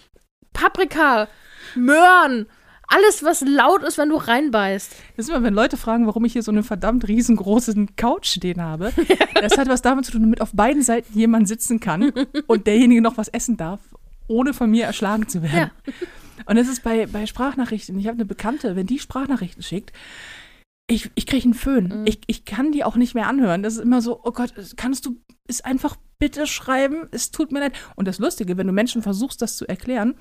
[0.53, 1.29] Paprika,
[1.75, 2.47] Möhren,
[2.89, 4.93] alles, was laut ist, wenn du reinbeißt.
[5.17, 8.63] Das ist immer, wenn Leute fragen, warum ich hier so eine verdammt riesengroßen Couch stehen
[8.63, 8.93] habe.
[9.43, 12.13] Das hat was damit zu tun, damit auf beiden Seiten jemand sitzen kann
[12.47, 13.81] und derjenige noch was essen darf,
[14.33, 15.71] ohne von mir erschlagen zu werden.
[16.47, 17.99] Und das ist bei, bei Sprachnachrichten.
[17.99, 19.93] Ich habe eine Bekannte, wenn die Sprachnachrichten schickt,
[20.89, 22.05] ich, ich kriege einen Föhn.
[22.07, 23.63] Ich, ich kann die auch nicht mehr anhören.
[23.63, 27.09] Das ist immer so, oh Gott, kannst du es einfach bitte schreiben?
[27.13, 27.75] Es tut mir leid.
[27.95, 30.19] Und das Lustige, wenn du Menschen versuchst, das zu erklären,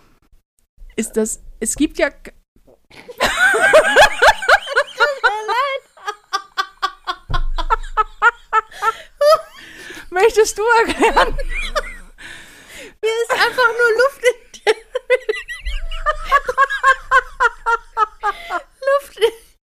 [0.95, 2.10] ist das, es gibt ja.
[10.12, 11.36] Möchtest du erklären?
[13.04, 14.76] Hier ist einfach nur Luft in der
[18.86, 19.20] Luft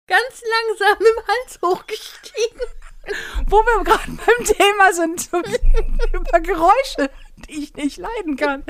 [0.07, 2.61] ganz langsam im Hals hochgestiegen.
[3.47, 5.29] Wo wir gerade beim Thema sind,
[6.13, 7.11] über Geräusche,
[7.47, 8.63] die ich nicht leiden kann.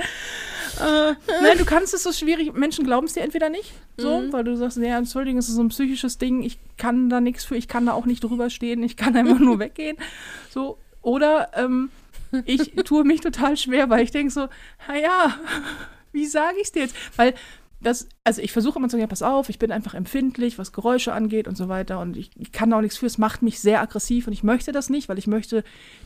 [0.79, 2.53] Äh, nein, du kannst es so schwierig.
[2.53, 5.63] Menschen glauben es dir entweder nicht, so, weil du sagst, nee, Entschuldigung, es ist so
[5.63, 8.83] ein psychisches Ding, ich kann da nichts für, ich kann da auch nicht drüber stehen,
[8.83, 9.97] ich kann einfach nur weggehen.
[10.49, 11.89] So, oder ähm,
[12.45, 14.47] ich tue mich total schwer, weil ich denke so,
[14.87, 15.35] naja,
[16.11, 16.95] wie sage ich es dir jetzt?
[17.17, 17.33] Weil
[17.79, 20.71] das, also ich versuche immer zu sagen, ja, pass auf, ich bin einfach empfindlich, was
[20.71, 23.43] Geräusche angeht und so weiter und ich, ich kann da auch nichts für, es macht
[23.43, 25.63] mich sehr aggressiv und ich möchte das nicht, weil ich möchte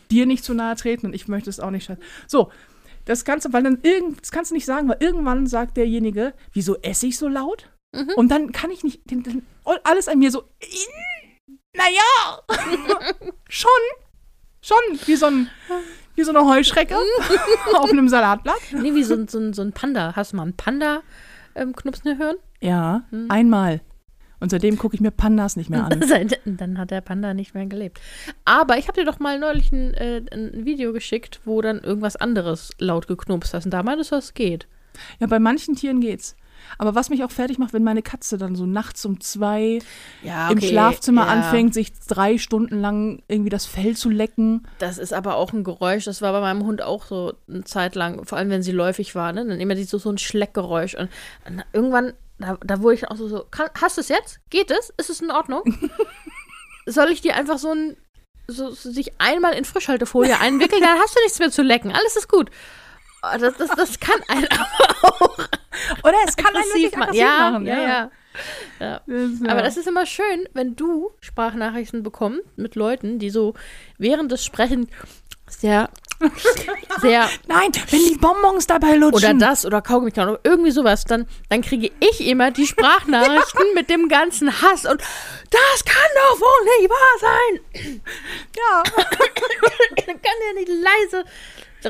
[0.09, 1.85] dir nicht zu nahe treten und ich möchte es auch nicht.
[1.85, 2.03] schaden.
[2.27, 2.51] So,
[3.05, 6.33] das kannst du, weil dann irgend, das kannst du nicht sagen, weil irgendwann sagt derjenige,
[6.53, 7.69] wieso esse ich so laut?
[8.15, 9.45] Und dann kann ich nicht, den, den,
[9.83, 10.43] alles an mir so,
[11.75, 12.41] naja,
[13.49, 13.71] schon,
[14.61, 15.49] schon, wie so, ein,
[16.15, 16.95] wie so eine Heuschrecke
[17.77, 18.59] auf einem Salatblatt.
[18.81, 20.13] Nee, wie so, ein- so, ein- so ein Panda.
[20.15, 21.01] Hast du mal einen Panda
[21.55, 22.35] ähm, knupsen hören?
[22.61, 23.81] Ja, einmal.
[24.39, 26.03] Und seitdem gucke ich mir Pandas nicht mehr an.
[26.45, 28.01] Dann hat der Panda nicht mehr gelebt.
[28.43, 32.15] Aber ich habe dir doch mal neulich ein, äh, ein Video geschickt, wo dann irgendwas
[32.15, 33.65] anderes laut geknupst hast.
[33.65, 34.67] Und da meintest du, es geht.
[35.19, 36.35] Ja, bei manchen Tieren geht's.
[36.77, 39.79] Aber was mich auch fertig macht, wenn meine Katze dann so nachts um zwei
[40.23, 41.31] Ja, im Schlafzimmer ja.
[41.31, 44.67] anfängt, sich drei Stunden lang irgendwie das Fell zu lecken.
[44.79, 46.05] Das ist aber auch ein Geräusch.
[46.05, 49.15] Das war bei meinem Hund auch so eine Zeit lang, vor allem wenn sie läufig
[49.15, 49.45] war, ne?
[49.45, 50.95] Dann immer so, so ein Schleckgeräusch.
[50.95, 51.09] Und
[51.45, 54.39] dann irgendwann, da, da wurde ich auch so, so kann, hast du es jetzt?
[54.49, 54.93] Geht es?
[54.97, 55.63] Ist es in Ordnung?
[56.85, 57.97] Soll ich dir einfach so ein,
[58.47, 61.91] so, so sich einmal in Frischhaltefolie einwickeln, dann hast du nichts mehr zu lecken.
[61.91, 62.49] Alles ist gut.
[63.23, 65.37] Oh, Das, das, das kann einen aber auch
[66.03, 67.01] Oder es kann aggressiv wirklich machen.
[67.03, 67.65] aggressiv Ja, machen.
[67.67, 68.11] ja, ja.
[68.79, 69.01] ja.
[69.07, 73.53] Das, Aber das ist immer schön, wenn du Sprachnachrichten bekommst mit Leuten, die so
[73.97, 74.87] während des Sprechens
[75.49, 75.89] sehr,
[77.01, 79.37] sehr Nein, wenn die Bonbons dabei lutschen.
[79.37, 83.89] oder das oder Kaugummi oder irgendwie sowas, dann, dann kriege ich immer die Sprachnachrichten mit
[83.89, 88.01] dem ganzen Hass und das kann doch wohl nicht wahr sein.
[88.55, 88.83] Ja.
[89.97, 90.15] Ich kann
[90.47, 91.25] ja nicht leise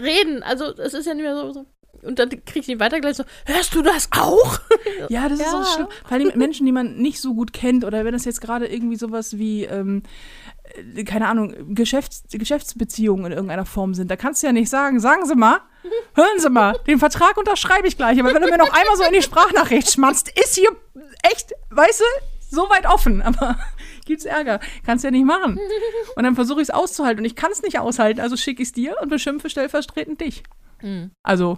[0.03, 0.41] reden.
[0.43, 1.51] Also es ist ja nicht mehr so.
[1.53, 1.65] so.
[2.01, 4.59] Und dann kriege ich die weitergeleitet so, hörst du das auch?
[5.09, 5.51] Ja, das ist Ja.
[5.51, 5.87] so schlimm.
[6.03, 8.67] Vor allem mit Menschen, die man nicht so gut kennt oder wenn das jetzt gerade
[8.67, 10.03] irgendwie sowas wie, ähm,
[10.95, 14.09] äh, keine Ahnung, Geschäfts Geschäftsbeziehungen in irgendeiner Form sind.
[14.11, 15.59] Da kannst du ja nicht sagen, sagen Sie mal,
[16.15, 18.19] hören Sie mal, den Vertrag unterschreibe ich gleich.
[18.19, 20.69] Aber wenn du mir noch einmal so in die Sprachnachricht schmatzt, ist hier
[21.31, 23.21] echt, weißt du, so weit offen.
[23.21, 23.57] Aber
[24.05, 24.59] gibt's Ärger.
[24.85, 25.59] Kannst ja nicht machen.
[26.15, 27.19] Und dann versuche ich es auszuhalten.
[27.19, 30.43] Und ich kann es nicht aushalten, also schicke ich es dir und beschimpfe stellvertretend dich.
[30.79, 31.11] Hm.
[31.23, 31.57] Also,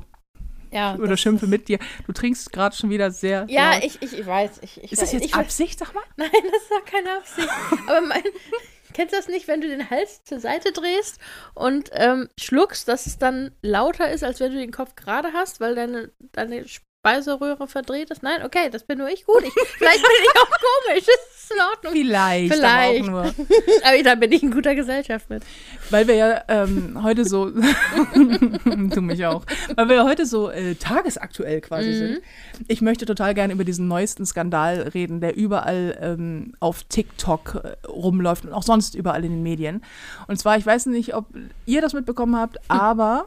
[0.73, 1.79] Ja, oder schimpfe mit dir.
[2.07, 3.45] Du trinkst gerade schon wieder sehr.
[3.47, 3.83] Ja, laut.
[3.83, 4.59] ich, ich, weiß.
[4.61, 6.03] Ich, ich Ist das jetzt ich, Absicht, sag mal?
[6.17, 7.49] Nein, das war keine Absicht.
[7.87, 8.23] Aber mein,
[8.93, 11.19] kennst du das nicht, wenn du den Hals zur Seite drehst
[11.53, 15.59] und ähm, schluckst, dass es dann lauter ist, als wenn du den Kopf gerade hast,
[15.59, 16.65] weil deine, deine
[17.07, 18.23] Speiseröhre verdreht ist?
[18.23, 19.25] Nein, okay, das bin nur ich.
[19.25, 20.47] Gut, ich, vielleicht bin ich auch
[20.87, 21.05] komisch.
[21.05, 21.91] Das ist in Ordnung.
[21.93, 23.09] Vielleicht, Vielleicht.
[23.09, 23.45] aber auch nur.
[23.83, 25.43] Aber da bin ich in guter Gesellschaft mit.
[25.89, 27.49] Weil wir ja ähm, heute so,
[28.15, 29.43] du mich auch,
[29.75, 31.93] weil wir ja heute so äh, tagesaktuell quasi Mhm.
[31.97, 32.21] sind.
[32.69, 37.87] Ich möchte total gerne über diesen neuesten Skandal reden, der überall ähm, auf TikTok äh,
[37.87, 39.83] rumläuft und auch sonst überall in den Medien.
[40.27, 41.25] Und zwar, ich weiß nicht, ob
[41.65, 43.25] ihr das mitbekommen habt, aber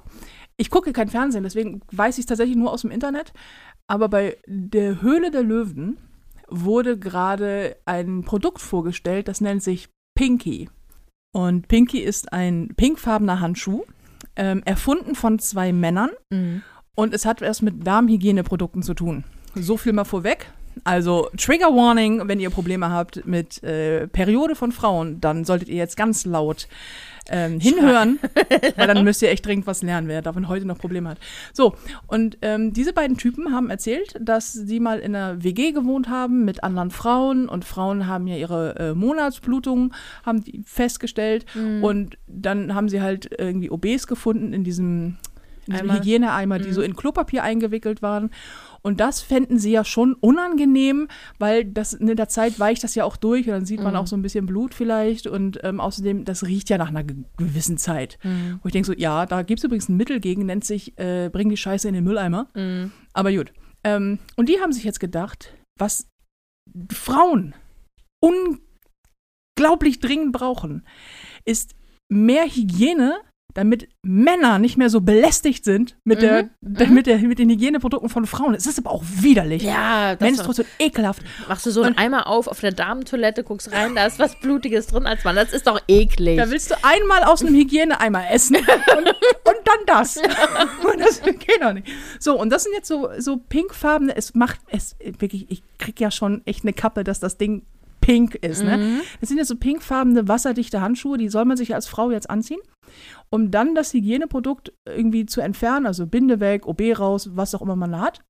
[0.57, 3.35] ich gucke kein Fernsehen, deswegen weiß ich es tatsächlich nur aus dem Internet.
[3.89, 5.99] Aber bei der Höhle der Löwen
[6.49, 10.69] wurde gerade ein Produkt vorgestellt, das nennt sich Pinky.
[11.33, 13.85] Und Pinky ist ein pinkfarbener Handschuh,
[14.37, 16.11] ähm, erfunden von zwei Männern
[16.95, 19.25] und es hat was mit Darmhygieneprodukten zu tun.
[19.55, 20.51] So viel mal vorweg.
[20.85, 25.77] Also Trigger Warning, wenn ihr Probleme habt mit äh, Periode von Frauen, dann solltet ihr
[25.77, 26.69] jetzt ganz laut
[27.31, 28.19] ähm, hinhören,
[28.77, 31.19] weil dann müsst ihr echt dringend was lernen, wer davon heute noch Probleme hat.
[31.53, 31.75] So,
[32.07, 36.45] und ähm, diese beiden Typen haben erzählt, dass sie mal in einer WG gewohnt haben
[36.45, 41.47] mit anderen Frauen und Frauen haben ja ihre äh, Monatsblutungen, haben die festgestellt
[41.83, 45.17] und dann haben sie halt irgendwie OBs gefunden in diesem,
[45.67, 45.99] in diesem Eimer.
[45.99, 48.31] Hygieneeimer, die so in Klopapier eingewickelt waren.
[48.87, 51.09] Und das fänden sie ja schon unangenehm,
[51.41, 54.07] weil das in der Zeit weicht das ja auch durch und dann sieht man auch
[54.07, 57.79] so ein bisschen Blut vielleicht und ähm, außerdem, das riecht ja nach einer ge- gewissen
[57.79, 58.17] Zeit.
[58.63, 61.31] Wo ich denke so, ja, da gibt es übrigens ein Mittel gegen, nennt sich, äh,
[61.33, 62.47] bring die Scheiße in den Mülleimer.
[63.13, 63.53] Aber gut.
[63.83, 66.07] Ähm, und die haben sich jetzt gedacht, was
[66.93, 67.55] Frauen
[68.23, 70.87] unglaublich dringend brauchen,
[71.45, 71.75] ist
[72.09, 73.19] mehr Hygiene,
[73.57, 78.11] damit Männer nicht mehr so belästigt sind mit, der, der, mit, der, mit den Hygieneprodukten
[78.11, 78.55] von Frauen.
[78.55, 79.63] Es ist aber auch widerlich.
[79.63, 81.23] Ja, das Menstruation ekelhaft.
[81.49, 84.89] machst du so einen Eimer auf auf der Damentoilette, guckst rein, da ist was Blutiges
[84.89, 85.37] drin als Mann.
[85.37, 86.37] Das ist doch eklig.
[86.37, 88.57] Da willst du einmal aus einem Hygieneeimer essen
[88.97, 90.17] und, und dann das.
[90.85, 91.89] Und das geht doch nicht.
[92.21, 96.11] So, und das sind jetzt so, so pinkfarbene, es macht, es wirklich, ich krieg ja
[96.11, 97.63] schon echt eine Kappe, dass das Ding
[98.07, 98.63] pink ist.
[98.63, 99.01] Ne?
[99.21, 102.61] Das sind jetzt so pinkfarbene, wasserdichte Handschuhe, die soll man sich als Frau jetzt anziehen,
[103.31, 107.77] um dann das Hygieneprodukt irgendwie zu entfernen, also Binde weg, OB raus, was auch immer
[107.77, 108.21] man da hat.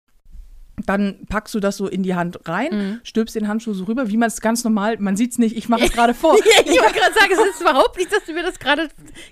[0.85, 4.19] Dann packst du das so in die Hand rein, stülpst den Handschuh so rüber, wie
[4.19, 6.35] man es ganz normal, man sieht es nicht, ich mache es gerade vor.
[6.37, 8.89] Ich wollte gerade sagen, es ist überhaupt nicht, dass du mir das gerade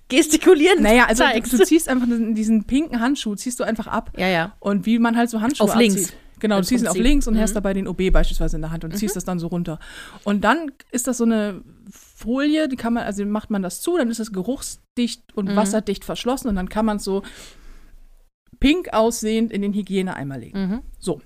[0.08, 1.52] gestikulieren Naja, also zeigst.
[1.52, 4.10] du, du ziehst einfach diesen, pinken Handschuh, ziehst du einfach ab.
[4.16, 4.54] ja, ja.
[4.60, 6.14] Und wie man halt so Handschuhe Auf links.
[6.44, 6.96] Genau, du ziehst ihn auf.
[6.96, 7.02] Mhm.
[7.02, 9.46] links und hast dabei den OB beispielsweise in der Hand und ziehst das dann so
[9.46, 9.78] runter.
[10.24, 13.96] Und dann ist das so eine Folie, die kann man, also macht man das zu,
[13.96, 15.56] dann ist es geruchsdicht und Mhm.
[15.56, 17.22] wasserdicht verschlossen und dann kann man es so
[18.60, 20.58] pink aussehend in den Hygieneeimer legen.
[20.58, 20.82] Mhm.
[20.98, 21.22] So.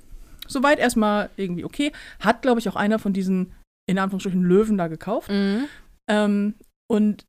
[0.47, 1.91] Soweit erstmal irgendwie okay.
[2.21, 3.53] Hat, glaube ich, auch einer von diesen,
[3.87, 5.31] in Anführungsstrichen, Löwen da gekauft.
[5.31, 5.65] Mhm.
[6.09, 6.55] Ähm,
[6.89, 7.25] und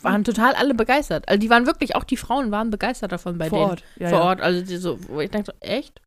[0.00, 1.28] Waren total alle begeistert.
[1.28, 3.70] Also die waren wirklich, auch die Frauen waren begeistert davon bei vor denen.
[3.70, 3.84] Ort.
[3.98, 4.24] Ja, vor ja.
[4.24, 4.40] Ort.
[4.40, 6.00] Also die so, wo ich so, echt?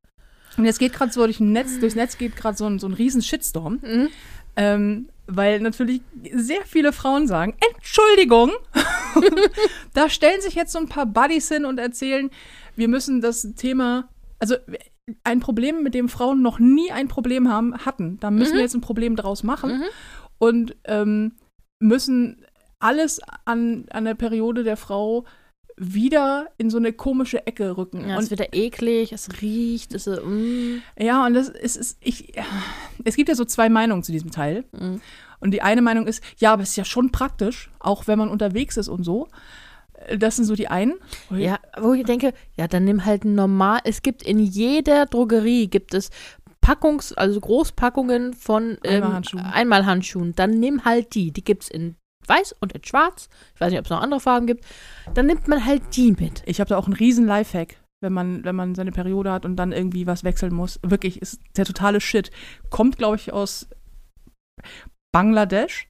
[0.57, 2.87] Und jetzt geht gerade so durch ein Netz, durchs Netz geht gerade so ein, so
[2.87, 3.79] ein riesen Shitstorm.
[3.81, 4.09] Mhm.
[4.55, 6.01] Ähm, weil natürlich
[6.33, 8.51] sehr viele Frauen sagen, Entschuldigung,
[9.93, 12.29] da stellen sich jetzt so ein paar Buddies hin und erzählen,
[12.75, 14.09] wir müssen das Thema,
[14.39, 14.55] also
[15.23, 18.19] ein Problem, mit dem Frauen noch nie ein Problem haben, hatten.
[18.19, 19.83] Da müssen wir jetzt ein Problem draus machen Mhm.
[20.39, 21.33] und ähm,
[21.79, 22.45] müssen
[22.79, 25.25] alles an, an der Periode der Frau
[25.79, 28.07] wieder in so eine komische Ecke rücken.
[28.07, 31.77] Ja, und es wird ja eklig, es riecht, es ist, mm, Ja, und das ist,
[31.77, 32.33] ist ich,
[33.05, 34.65] es gibt ja so zwei Meinungen zu diesem Teil.
[34.73, 35.01] Mhm.
[35.39, 38.29] Und die eine Meinung ist, ja, aber es ist ja schon praktisch, auch wenn man
[38.29, 39.29] unterwegs ist und so.
[40.17, 40.95] Das sind so die einen.
[41.29, 43.79] Ja, wo ich denke, ja, dann nimm halt normal.
[43.85, 46.09] Es gibt in jeder Drogerie gibt es
[46.61, 49.45] Packungs, also Großpackungen von ähm, Einmalhandschuhen.
[49.45, 50.35] Einmalhandschuhen.
[50.35, 51.31] Dann nimm halt die.
[51.31, 51.95] Die gibt es in
[52.29, 53.27] weiß und in schwarz.
[53.55, 54.65] Ich weiß nicht, ob es noch andere Farben gibt.
[55.13, 56.43] Dann nimmt man halt die mit.
[56.45, 59.55] Ich habe da auch einen riesen Lifehack, wenn man, wenn man seine Periode hat und
[59.55, 60.79] dann irgendwie was wechseln muss.
[60.83, 62.31] Wirklich, ist der totale Shit.
[62.69, 63.67] Kommt, glaube ich, aus
[65.11, 65.87] Bangladesch.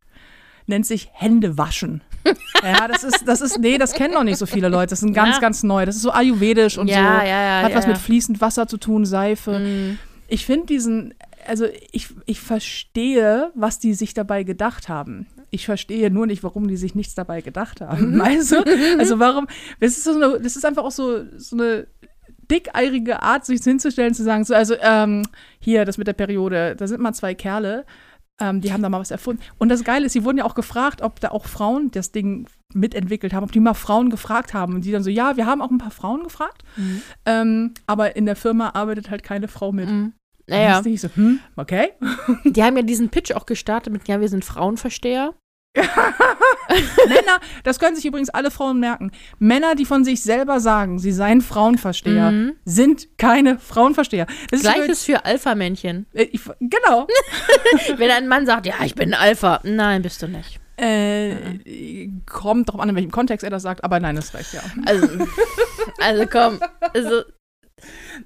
[0.67, 2.01] Nennt sich Hände waschen.
[2.63, 4.91] ja, das ist, das ist, nee, das kennen noch nicht so viele Leute.
[4.91, 5.41] Das ist ein ganz, Ja.
[5.41, 5.85] ganz neu.
[5.85, 7.25] Das ist so ayurvedisch und ja, so.
[7.27, 7.61] ja, ja.
[7.63, 9.59] Hat was mit fließend Wasser zu tun, Seife.
[9.59, 9.99] Mm.
[10.27, 11.15] Ich finde diesen,
[11.47, 15.25] also ich, ich verstehe, was die sich dabei gedacht haben.
[15.51, 18.19] Ich verstehe nur nicht, warum die sich nichts dabei gedacht haben.
[18.19, 18.63] Weißt du?
[18.99, 19.47] Also warum,
[19.79, 21.87] das ist, so eine, das ist einfach auch so, so eine
[22.51, 25.23] dickeirige Art, sich hinzustellen, zu sagen, so, also ähm,
[25.59, 27.85] hier, das mit der Periode, da sind mal zwei Kerle,
[28.39, 29.41] ähm, die haben da mal was erfunden.
[29.57, 32.47] Und das Geile ist, sie wurden ja auch gefragt, ob da auch Frauen das Ding
[32.73, 34.75] mitentwickelt haben, ob die mal Frauen gefragt haben.
[34.75, 37.01] Und die dann so, ja, wir haben auch ein paar Frauen gefragt, Mhm.
[37.25, 39.89] ähm, aber in der Firma arbeitet halt keine Frau mit.
[39.89, 40.13] Mhm.
[40.49, 41.91] Naja, dachte ich so, hm, okay.
[42.43, 45.33] die haben ja diesen Pitch auch gestartet mit, ja, wir sind Frauenversteher.
[47.07, 49.11] Männer, das können sich übrigens alle Frauen merken.
[49.37, 52.55] Männer, die von sich selber sagen, sie seien Frauenversteher, Mhm.
[52.65, 54.25] sind keine Frauenversteher.
[54.49, 56.05] Das ist Gleiches für Alpha-Männchen.
[56.13, 56.27] äh,
[56.59, 57.07] genau.
[57.97, 59.59] Wenn ein Mann sagt, ja, ich bin Alpha.
[59.63, 60.59] Nein, bist du nicht.
[60.77, 64.61] Äh, kommt drauf an, in welchem Kontext er das sagt, aber nein, das reicht ja.
[64.85, 65.07] Also,
[65.99, 66.59] also komm.
[66.93, 67.23] Also,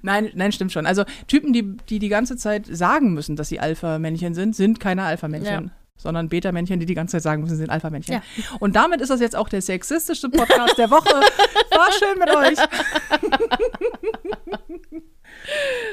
[0.02, 0.86] Nein, nein, stimmt schon.
[0.86, 5.04] Also Typen, die, die die ganze Zeit sagen müssen, dass sie Alpha-Männchen sind, sind keine
[5.04, 5.70] Alpha-Männchen.
[5.96, 8.14] Sondern Beta-Männchen, die die ganze Zeit sagen müssen, sind Alpha-Männchen.
[8.14, 8.22] Ja.
[8.58, 11.20] Und damit ist das jetzt auch der sexistischste Podcast der Woche.
[11.70, 12.58] War schön mit euch.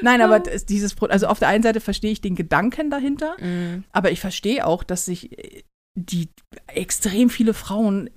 [0.02, 4.10] Nein, aber dieses, also auf der einen Seite verstehe ich den Gedanken dahinter, mm, aber
[4.10, 5.62] ich verstehe auch, dass sich äh,
[5.94, 6.28] die
[6.66, 8.10] extrem viele Frauen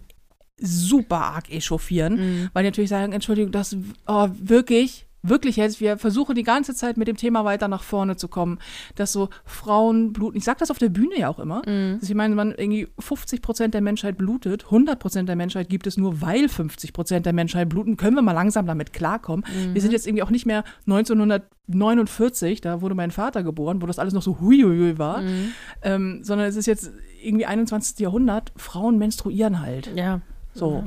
[0.57, 2.49] super arg echauffieren, mm.
[2.53, 3.75] weil die natürlich sagen, Entschuldigung, das
[4.07, 8.15] oh, wirklich, wirklich jetzt, wir versuchen die ganze Zeit mit dem Thema weiter nach vorne
[8.15, 8.59] zu kommen,
[8.95, 10.37] dass so Frauen bluten.
[10.37, 11.59] Ich sage das auf der Bühne ja auch immer.
[11.67, 11.99] Mm.
[11.99, 15.87] Dass ich meine, man irgendwie 50 Prozent der Menschheit blutet, 100 Prozent der Menschheit gibt
[15.87, 17.97] es nur, weil 50 Prozent der Menschheit bluten.
[17.97, 19.45] Können wir mal langsam damit klarkommen?
[19.73, 23.99] Wir sind jetzt irgendwie auch nicht mehr 1949, da wurde mein Vater geboren, wo das
[23.99, 25.51] alles noch so huiuiui war, mm.
[25.81, 27.99] ähm, sondern es ist jetzt irgendwie 21.
[27.99, 28.51] Jahrhundert.
[28.55, 29.91] Frauen menstruieren halt.
[29.95, 30.21] Ja.
[30.53, 30.83] So.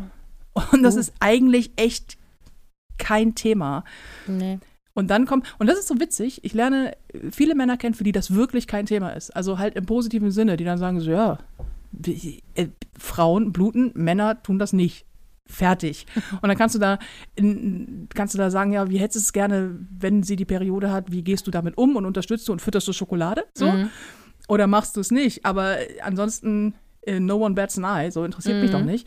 [0.73, 1.01] Und das Uh.
[1.01, 2.19] ist eigentlich echt
[2.99, 3.85] kein Thema.
[4.27, 4.59] Nee.
[4.95, 6.97] Und dann kommt, und das ist so witzig, ich lerne
[7.31, 9.31] viele Männer kennen, für die das wirklich kein Thema ist.
[9.35, 11.39] Also halt im positiven Sinne, die dann sagen so, ja,
[12.55, 12.67] äh,
[12.99, 15.07] Frauen bluten, Männer tun das nicht.
[15.47, 16.07] Fertig.
[16.43, 16.99] Und dann kannst du da,
[18.15, 21.11] kannst du da sagen, ja, wie hättest du es gerne, wenn sie die Periode hat,
[21.13, 23.45] wie gehst du damit um und unterstützt du und fütterst du Schokolade?
[23.55, 23.71] So?
[23.71, 23.91] Mhm.
[24.49, 25.47] Oder machst du es nicht?
[25.47, 28.75] Aber ansonsten, äh, no one bats an eye, so interessiert mich Mhm.
[28.75, 29.07] doch nicht.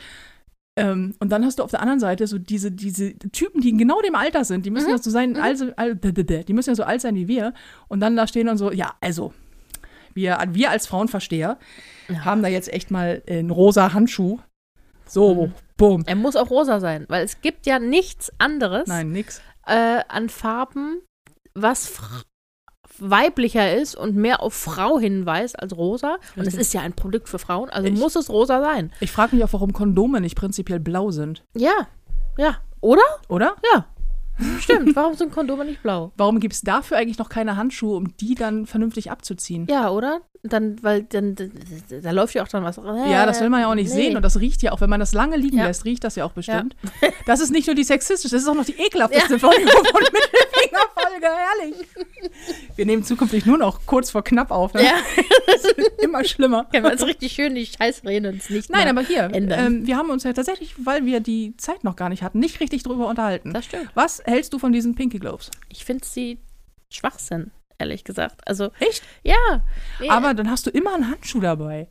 [0.78, 3.78] Ähm, und dann hast du auf der anderen Seite so diese, diese Typen, die in
[3.78, 4.92] genau dem Alter sind, die müssen Mhm.
[4.92, 7.28] ja so sein, also, al- d- d- d- die müssen ja so alt sein wie
[7.28, 7.54] wir.
[7.90, 9.34] Und dann da stehen und so, ja, also,
[10.14, 11.58] wir, wir als Frauenversteher
[12.08, 12.26] Ja.
[12.26, 14.40] haben da jetzt echt mal einen rosa Handschuh.
[15.06, 15.54] So, Mhm.
[15.76, 16.04] bumm.
[16.06, 19.42] Er muss auch rosa sein, weil es gibt ja nichts anderes Nein, nix.
[19.68, 21.02] äh, an Farben,
[21.54, 21.92] was
[23.02, 26.18] weiblicher ist und mehr auf Frau hinweist als rosa.
[26.36, 28.92] Und es ist ja ein Produkt für Frauen, also Ich- muss es rosa sein.
[29.00, 31.44] Ich frage mich auch, warum Kondome nicht prinzipiell blau sind.
[31.56, 31.88] Ja,
[32.38, 32.58] ja.
[32.80, 33.02] Oder?
[33.28, 33.56] Oder?
[33.74, 33.86] Ja.
[34.60, 34.96] Stimmt.
[34.96, 36.14] Warum sind Kondome nicht blau?
[36.18, 39.68] Warum gibt es dafür eigentlich noch keine Handschuhe, um die dann vernünftig abzuziehen?
[39.70, 40.22] Ja, oder?
[40.44, 41.36] Dann, weil dann,
[42.02, 42.78] da, läuft ja auch dann was.
[42.78, 44.02] Ja, das will man ja auch nicht nee.
[44.06, 45.66] sehen und das riecht ja auch, wenn man das lange liegen Ja.
[45.68, 46.76] lässt, riecht das ja auch bestimmt.
[47.28, 49.84] Das ist nicht nur die sexistische, das ist auch noch die ekelhafteste Folge von
[51.15, 51.88] Mittelfingerfolge, herrlich.
[52.76, 54.84] Wir nehmen zukünftig nur noch kurz vor knapp auf, ne?
[54.84, 54.93] Ja,
[55.47, 56.65] Das wird immer schlimmer.
[56.71, 60.10] können wir uns richtig schön die Scheißreden uns nicht Nein, aber hier, ähm, wir haben
[60.10, 63.54] uns ja tatsächlich, weil wir die Zeit noch gar nicht hatten, nicht richtig drüber unterhalten.
[63.54, 63.89] Das stimmt.
[63.93, 65.52] Was hältst du von diesen Pinky Gloves?
[65.69, 66.39] Ich finde sie
[66.89, 68.47] Schwachsinn, ehrlich gesagt.
[68.47, 69.04] Also, Echt?
[69.24, 69.63] ja.
[70.00, 71.89] Nee, Aber dann hast du immer einen Handschuh dabei.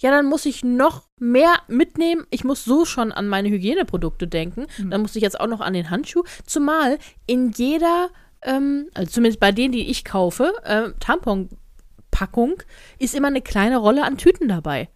[0.00, 2.26] ja, dann muss ich noch mehr mitnehmen.
[2.30, 4.66] Ich muss so schon an meine Hygieneprodukte denken.
[4.78, 4.90] Mhm.
[4.90, 6.24] Dann muss ich jetzt auch noch an den Handschuh.
[6.46, 8.10] Zumal in jeder,
[8.44, 12.62] ähm, also zumindest bei denen, die ich kaufe, äh, Tamponpackung,
[12.98, 14.88] ist immer eine kleine Rolle an Tüten dabei.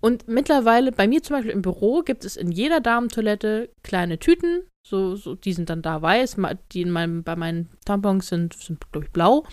[0.00, 4.62] Und mittlerweile, bei mir zum Beispiel im Büro, gibt es in jeder Damentoilette kleine Tüten.
[4.86, 6.36] So, so, die sind dann da weiß,
[6.72, 9.44] die in meinem, bei meinen Tampons sind, sind glaube ich, blau.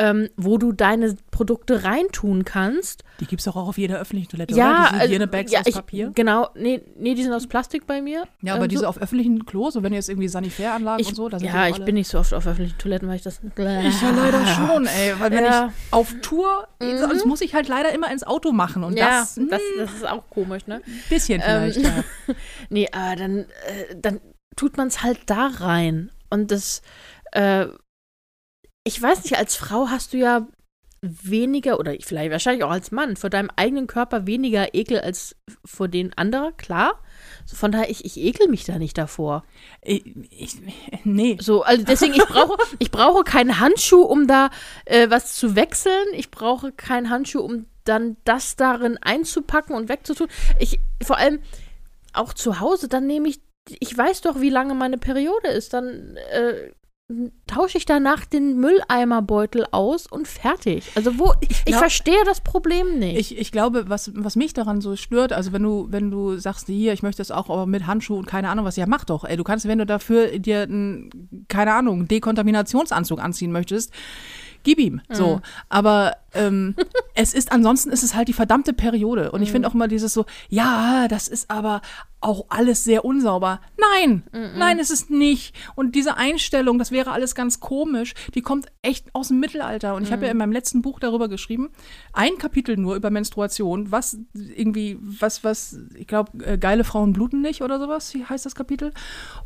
[0.00, 3.02] Ähm, wo du deine Produkte reintun kannst.
[3.18, 4.76] Die gibt es doch auch auf jeder öffentlichen Toilette, Ja, oder?
[4.82, 6.12] Diese also, Hygienebags ja, aus ich, Papier.
[6.14, 8.22] Genau, nee, nee, die sind aus Plastik bei mir.
[8.40, 11.16] Ja, aber Ähm, diese so- auf öffentlichen Klos, so wenn jetzt irgendwie Sanitäranlagen ich, und
[11.16, 13.40] so, da sind Ja, ich bin nicht so oft auf öffentlichen Toiletten, weil ich das.
[13.42, 15.14] Ich ja leider schon, ey.
[15.18, 15.72] Weil wenn Ja.
[15.74, 18.84] ich auf Tour, sonst muss ich halt leider immer ins Auto machen.
[18.84, 20.76] Und ja, das, das, das das ist auch komisch, ne?
[20.86, 22.04] ein bisschen Ähm, vielleicht, ja.
[22.70, 24.20] Nee, aber dann, äh, dann
[24.54, 26.12] tut man es halt da rein.
[26.30, 26.82] Und das,
[27.32, 27.66] äh,
[28.88, 30.46] ich weiß nicht, als Frau hast du ja
[31.02, 35.88] weniger, oder vielleicht wahrscheinlich auch als Mann, vor deinem eigenen Körper weniger Ekel als vor
[35.88, 36.98] den anderen, klar.
[37.44, 39.44] So, von daher, ich, ich ekel mich da nicht davor.
[39.82, 40.56] Ich, ich,
[41.04, 41.36] nee.
[41.38, 44.48] So, also deswegen, ich brauche, ich brauche keinen Handschuh, um da
[44.86, 46.06] äh, was zu wechseln.
[46.14, 50.28] Ich brauche keinen Handschuh, um dann das darin einzupacken und wegzutun.
[50.58, 51.40] Ich, vor allem
[52.14, 53.40] auch zu Hause, dann nehme ich,
[53.80, 55.74] ich weiß doch, wie lange meine Periode ist.
[55.74, 56.72] Dann äh,
[57.46, 60.90] tausche ich danach den Mülleimerbeutel aus und fertig.
[60.94, 63.16] Also wo, ich, glaub- verstehe das Problem nicht.
[63.18, 66.66] Ich, ich glaube, was, was mich daran so stört, also wenn du, wenn du sagst,
[66.66, 69.24] hier, ich möchte das auch aber mit Handschuhen und keine Ahnung was, ja, mach doch.
[69.24, 73.90] Ey, du kannst, wenn du dafür dir einen, keine Ahnung, Dekontaminationsanzug anziehen möchtest,
[74.62, 75.00] gib ihm.
[75.10, 75.40] So.
[75.68, 76.74] Aber ähm,
[77.14, 79.32] es ist, ansonsten ist es halt die verdammte Periode.
[79.32, 81.82] Und ich finde auch immer dieses so, ja, das ist aber
[82.20, 83.60] auch alles sehr unsauber.
[83.76, 85.54] Nein, nein, ist es nicht.
[85.76, 89.94] Und diese Einstellung, das wäre alles ganz komisch, die kommt echt aus dem Mittelalter.
[89.94, 91.70] Und ich habe ja in meinem letzten Buch darüber geschrieben,
[92.12, 97.40] ein Kapitel nur über Menstruation, was irgendwie, was, was, ich glaube, äh, geile Frauen bluten
[97.40, 98.92] nicht oder sowas, wie heißt das Kapitel.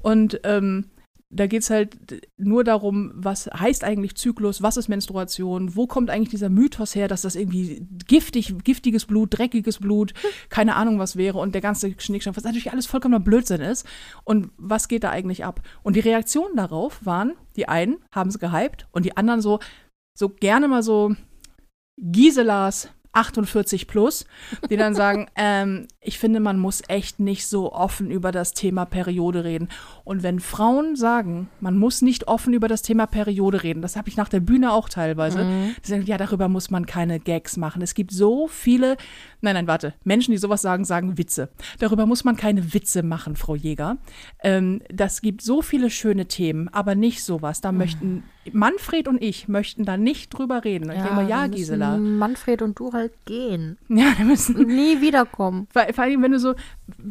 [0.01, 0.87] Und ähm,
[1.35, 1.97] da geht es halt
[2.37, 7.09] nur darum, was heißt eigentlich Zyklus, was ist Menstruation, wo kommt eigentlich dieser Mythos her,
[7.09, 10.13] dass das irgendwie giftig, giftiges Blut, dreckiges Blut,
[10.51, 13.87] keine Ahnung was wäre und der ganze Schnickschnack, was natürlich alles vollkommener Blödsinn ist.
[14.25, 15.63] Und was geht da eigentlich ab?
[15.83, 19.59] Und die Reaktionen darauf waren, die einen haben es gehypt und die anderen so,
[20.17, 21.17] so gerne mal so
[21.99, 24.27] Giselas 48 plus,
[24.71, 28.85] die dann sagen, ähm, ich finde, man muss echt nicht so offen über das Thema
[28.85, 29.69] Periode reden.
[30.03, 34.09] Und wenn Frauen sagen, man muss nicht offen über das Thema Periode reden, das habe
[34.09, 35.47] ich nach der Bühne auch teilweise,
[35.85, 37.83] die sagen, ja, darüber muss man keine Gags machen.
[37.83, 38.97] Es gibt so viele,
[39.43, 41.51] nein, nein, warte, Menschen, die sowas sagen, sagen Witze.
[41.79, 43.97] Darüber muss man keine Witze machen, Frau Jäger.
[44.43, 47.61] Ähm, das gibt so viele schöne Themen, aber nicht sowas.
[47.61, 50.91] Da möchten, Manfred und ich möchten da nicht drüber reden.
[50.91, 51.97] Ich denke mal, ja, Gisela.
[51.97, 53.79] Manfred und du halt gehen.
[53.89, 55.69] Ja, da müssen, Nie wiederkommen.
[55.73, 56.55] Vor, vor allem, wenn du so,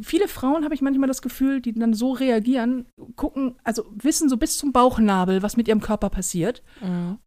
[0.02, 4.38] viele Frauen habe ich manchmal das Gefühl, die dann so reagieren, gucken, also wissen so
[4.38, 6.64] bis zum Bauchnabel, was mit ihrem Körper passiert.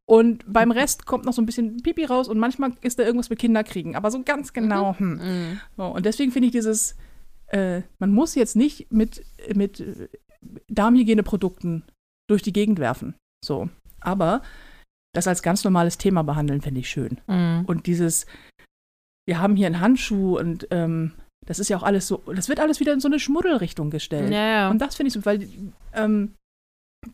[0.06, 3.30] Und beim Rest kommt noch so ein bisschen Pipi raus und manchmal ist da irgendwas
[3.30, 3.96] mit Kinderkriegen.
[3.96, 4.98] Aber so ganz genau.
[4.98, 5.58] Hm.
[5.76, 6.96] So, und deswegen finde ich dieses,
[7.48, 10.08] äh, man muss jetzt nicht mit, mit äh,
[10.68, 11.84] Darmhygieneprodukten
[12.28, 13.14] durch die Gegend werfen.
[13.44, 13.68] So.
[14.00, 14.42] Aber
[15.14, 17.20] das als ganz normales Thema behandeln, finde ich schön.
[17.26, 17.64] Mhm.
[17.66, 18.26] Und dieses,
[19.26, 21.12] wir haben hier einen Handschuh und ähm,
[21.46, 24.32] das ist ja auch alles so, das wird alles wieder in so eine Schmuddelrichtung gestellt.
[24.32, 24.70] Ja, ja.
[24.70, 25.48] Und das finde ich so, weil
[25.92, 26.34] ähm,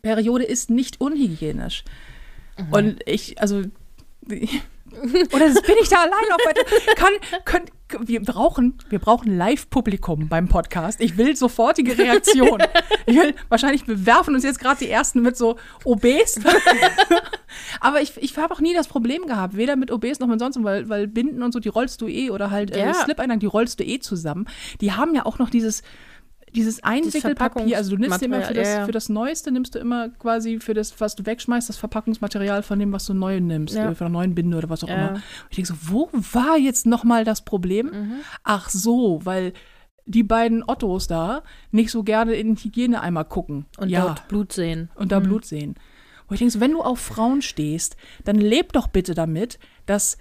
[0.03, 1.85] Periode ist nicht unhygienisch.
[2.59, 2.73] Mhm.
[2.73, 3.57] Und ich, also,
[4.27, 6.95] oder bin ich da allein auf weiter?
[6.95, 7.13] Kann,
[7.45, 11.01] könnt, wir brauchen, wir brauchen Live-Publikum beim Podcast.
[11.01, 12.63] Ich will sofortige Reaktion.
[13.07, 16.41] Ich will, wahrscheinlich bewerfen uns jetzt gerade die ersten mit so OBs.
[17.81, 20.63] Aber ich, ich habe auch nie das Problem gehabt, weder mit OBs noch mit sonst,
[20.63, 22.95] weil, weil Binden und so, die rollst du eh oder halt äh, Ja.
[22.95, 24.47] Slip-Einlagen, die rollst du eh zusammen.
[24.81, 25.83] Die haben ja auch noch dieses,
[26.55, 28.87] dieses Einwickelpapier, also du nimmst immer für das, ja, ja.
[28.87, 32.79] für das Neueste, nimmst du immer quasi für das, was du wegschmeißt, das Verpackungsmaterial von
[32.79, 33.91] dem, was du neu nimmst, Ja.
[33.91, 35.11] äh, von der neuen Binde oder was auch immer.
[35.13, 37.87] Und ich denke so, wo war jetzt nochmal das Problem?
[37.87, 38.13] Mhm.
[38.43, 39.53] Ach so, weil
[40.07, 43.67] die beiden Ottos da nicht so gerne in den Hygieneeimer gucken.
[43.79, 44.91] Und dort Blut sehen.
[44.97, 45.77] und da Blut sehen.
[46.27, 50.17] Wo ich denke, so, wenn du auf Frauen stehst, dann leb doch bitte damit, dass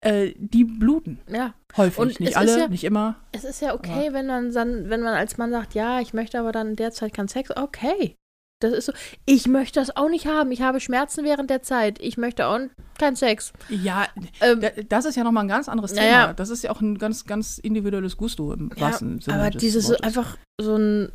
[0.00, 1.18] äh, die bluten.
[1.28, 1.54] Ja.
[1.76, 1.98] Häufig.
[1.98, 3.16] Und nicht alle, ja- nicht immer.
[3.32, 6.38] Es ist ja okay, wenn man dann, wenn man als Mann sagt, ja, ich möchte
[6.38, 7.50] aber dann in der Zeit keinen Sex.
[7.56, 8.14] Okay.
[8.60, 8.92] Das ist so.
[9.24, 10.50] Ich möchte das auch nicht haben.
[10.50, 12.00] Ich habe Schmerzen während der Zeit.
[12.00, 12.58] Ich möchte auch
[12.98, 13.52] keinen Sex.
[13.68, 14.06] Ja,
[14.40, 16.06] Ähm, da- das ist ja nochmal ein ganz anderes Thema.
[16.06, 16.32] ja.
[16.32, 19.36] Das ist ja auch ein ganz, ganz individuelles Gusto im ja, wahrsten Sinne.
[19.40, 20.02] aber dieses Wortes.
[20.02, 21.12] einfach so ein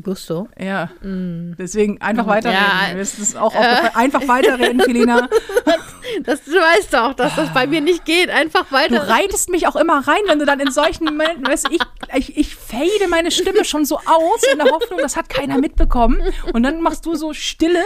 [0.00, 0.48] Gusto.
[0.56, 1.56] Ja, Mm.
[1.58, 2.30] deswegen einfach Mhm.
[2.30, 2.62] weiterreden.
[2.88, 3.90] Ja, Mir ist das auch äh.
[3.94, 5.28] Einfach weiterreden, Felina.
[6.24, 8.30] Das, du weißt doch, dass das bei mir nicht geht.
[8.30, 9.08] Einfach Du weiter.
[9.08, 11.80] reitest mich auch immer rein, wenn du dann in solchen Momenten, weißt du, ich,
[12.14, 16.22] ich, ich fade meine Stimme schon so aus, in der Hoffnung, das hat keiner mitbekommen.
[16.52, 17.82] Und dann machst du so Stille,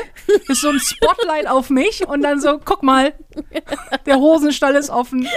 [0.48, 3.12] ist so ein Spotlight auf mich und dann so, guck mal,
[4.06, 5.28] der Hosenstall ist offen.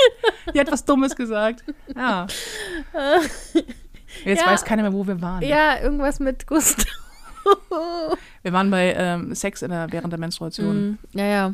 [0.54, 1.64] Die hat was Dummes gesagt.
[1.96, 2.28] Ja.
[4.24, 4.52] Jetzt Ja.
[4.52, 5.42] weiß keiner mehr, wo wir waren.
[5.44, 6.86] Ja, irgendwas mit Gustav.
[8.42, 10.92] Wir waren bei ähm, Sex in der, während der Menstruation.
[10.92, 11.54] Mm, ja, ja.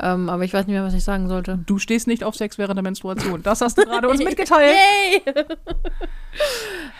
[0.00, 1.58] Ähm, aber ich weiß nicht mehr, was ich sagen sollte.
[1.66, 3.42] Du stehst nicht auf Sex während der Menstruation.
[3.42, 4.74] Das hast du gerade uns mitgeteilt.
[4.74, 5.34] Yay!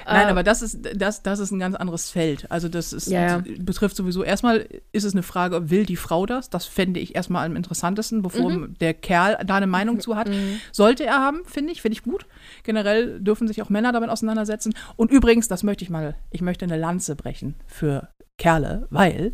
[0.04, 2.50] Nein, Äh, aber das ist, das, das ist ein ganz anderes Feld.
[2.50, 3.42] Also das ist, Ja, ja.
[3.60, 6.50] betrifft sowieso, erstmal ist es eine Frage, will die Frau das?
[6.50, 8.74] Das fände ich erstmal am interessantesten, bevor Mhm.
[8.80, 10.28] der Kerl da eine Meinung zu hat.
[10.70, 12.26] Sollte er haben, finde ich, finde ich gut.
[12.62, 14.74] Generell dürfen sich auch Männer damit auseinandersetzen.
[14.96, 19.32] Und übrigens, das möchte ich mal, ich möchte eine Lanze brechen für Kerle, weil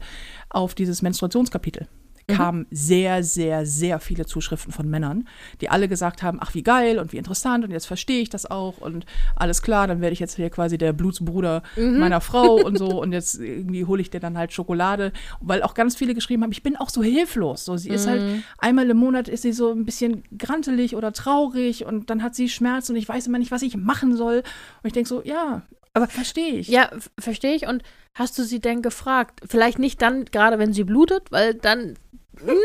[0.50, 1.88] auf dieses Menstruationskapitel
[2.28, 2.34] Mhm.
[2.34, 5.26] kamen sehr, sehr, sehr viele Zuschriften von Männern,
[5.60, 8.50] die alle gesagt haben, ach wie geil und wie interessant und jetzt verstehe ich das
[8.50, 9.06] auch und
[9.36, 11.98] alles klar, dann werde ich jetzt hier quasi der Blutsbruder Mhm.
[11.98, 15.74] meiner Frau und so und jetzt irgendwie hole ich dir dann halt Schokolade, weil auch
[15.74, 17.64] ganz viele geschrieben haben, ich bin auch so hilflos.
[17.64, 18.42] So, sie ist halt Mhm.
[18.58, 22.48] einmal im Monat ist sie so ein bisschen grantelig oder traurig und dann hat sie
[22.48, 24.38] Schmerz und ich weiß immer nicht, was ich machen soll.
[24.82, 25.62] Und ich denke so, ja,
[25.94, 26.68] aber verstehe ich.
[26.68, 27.66] Ja, verstehe ich.
[27.66, 27.82] Und
[28.14, 29.40] hast du sie denn gefragt?
[29.48, 31.96] Vielleicht nicht dann, gerade wenn sie blutet, weil dann.
[32.38, 32.56] hm,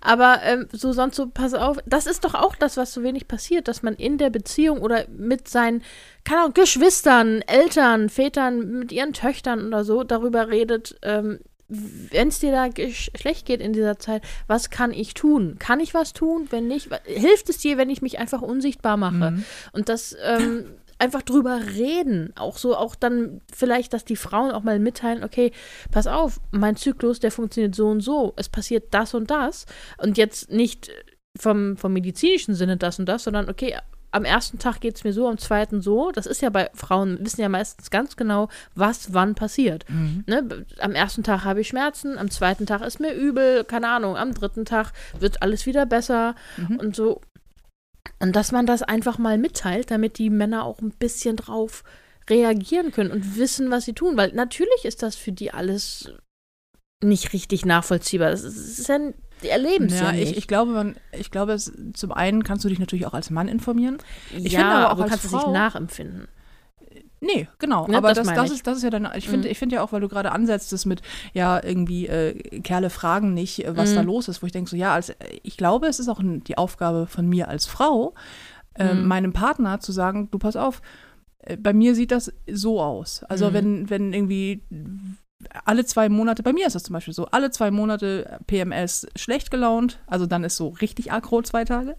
[0.00, 3.26] aber ähm, so sonst so, pass auf, das ist doch auch das, was so wenig
[3.28, 5.82] passiert, dass man in der Beziehung oder mit seinen,
[6.24, 12.38] keine Ahnung, Geschwistern, Eltern, Vätern, mit ihren Töchtern oder so darüber redet, ähm, wenn es
[12.38, 15.56] dir da schlecht geht in dieser Zeit, was kann ich tun?
[15.58, 16.46] Kann ich was tun?
[16.50, 19.32] Wenn nicht, hilft es dir, wenn ich mich einfach unsichtbar mache?
[19.32, 19.44] Mhm.
[19.72, 20.64] Und das ähm,
[20.98, 25.52] einfach drüber reden, auch so, auch dann vielleicht, dass die Frauen auch mal mitteilen, okay,
[25.90, 29.66] pass auf, mein Zyklus, der funktioniert so und so, es passiert das und das
[29.98, 30.90] und jetzt nicht
[31.38, 33.76] vom, vom medizinischen Sinne das und das, sondern okay,
[34.10, 36.10] am ersten Tag geht es mir so, am zweiten so.
[36.12, 39.84] Das ist ja bei Frauen, wissen ja meistens ganz genau, was wann passiert.
[39.88, 40.24] Mhm.
[40.26, 40.66] Ne?
[40.78, 44.32] Am ersten Tag habe ich Schmerzen, am zweiten Tag ist mir übel, keine Ahnung, am
[44.32, 46.76] dritten Tag wird alles wieder besser Mhm.
[46.76, 47.20] und so.
[48.20, 51.84] Und dass man das einfach mal mitteilt, damit die Männer auch ein bisschen drauf
[52.28, 54.16] reagieren können und wissen, was sie tun.
[54.16, 56.10] Weil natürlich ist das für die alles
[57.02, 58.30] nicht richtig nachvollziehbar.
[58.30, 58.98] Das ist, ja,
[59.42, 60.32] die erleben es ja, Ja, nicht.
[60.32, 63.30] ich, ich glaube, man, ich glaube, es, zum einen kannst du dich natürlich auch als
[63.30, 63.98] Mann informieren.
[64.36, 66.26] ich ja, finde aber auch aber du als kannst es nicht Frau- nachempfinden.
[67.20, 67.86] Nee, genau.
[67.90, 69.52] Ja, aber das das, das, ist, das ist ja dann, ich finde Mhm.
[69.52, 71.02] ich finde ja auch, weil du gerade ansetzt, das mit,
[71.32, 74.06] ja, irgendwie, äh, Kerle fragen nicht, äh, was da Mhm.
[74.06, 75.12] los ist, wo ich denke, so, ja, als,
[75.42, 78.14] ich glaube, es ist auch die Aufgabe von mir als Frau,
[78.74, 79.06] äh, Mhm.
[79.08, 80.80] meinem Partner zu sagen, du pass auf,
[81.40, 83.24] äh, bei mir sieht das so aus.
[83.24, 83.52] Also Mhm.
[83.54, 84.62] wenn, wenn irgendwie
[85.64, 89.50] alle zwei Monate, bei mir ist das zum Beispiel so, alle zwei Monate PMS schlecht
[89.50, 91.96] gelaunt, also dann ist so richtig aggro zwei Tage.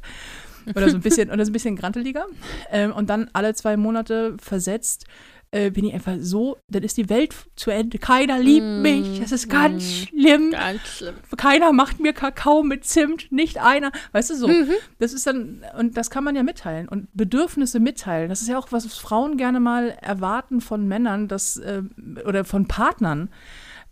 [0.76, 2.26] Oder so ein bisschen, oder so ein bisschen granteliger.
[2.72, 5.06] Ähm, und dann alle zwei Monate versetzt,
[5.52, 7.98] äh, bin ich einfach so, dann ist die Welt zu Ende.
[7.98, 9.20] Keiner liebt Mm, mich.
[9.20, 10.06] Das ist ganz mm.
[10.06, 10.52] schlimm.
[10.52, 11.16] Ganz schlimm.
[11.38, 13.92] Keiner macht mir Kakao mit Zimt, nicht einer.
[14.12, 14.48] Weißt du so?
[14.48, 14.74] Mhm.
[15.00, 18.30] Das ist dann, und das kann man ja mitteilen und Bedürfnisse mitteilen.
[18.30, 21.82] Das ist ja auch, was Frauen gerne mal erwarten von Männern, dass, äh,
[22.26, 23.30] oder von Partnern,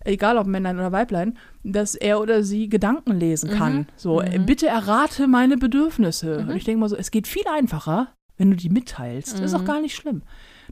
[0.08, 3.76] egal ob Männlein oder Weiblein, dass er oder sie Gedanken lesen kann.
[3.78, 3.86] Mhm.
[3.96, 4.46] So, äh, Mhm.
[4.46, 6.44] bitte errate meine Bedürfnisse.
[6.44, 6.50] Mhm.
[6.50, 9.34] Und ich denke mal so, es geht viel einfacher, wenn du die mitteilst.
[9.34, 9.66] Das ist auch Mhm.
[9.66, 10.22] gar nicht schlimm.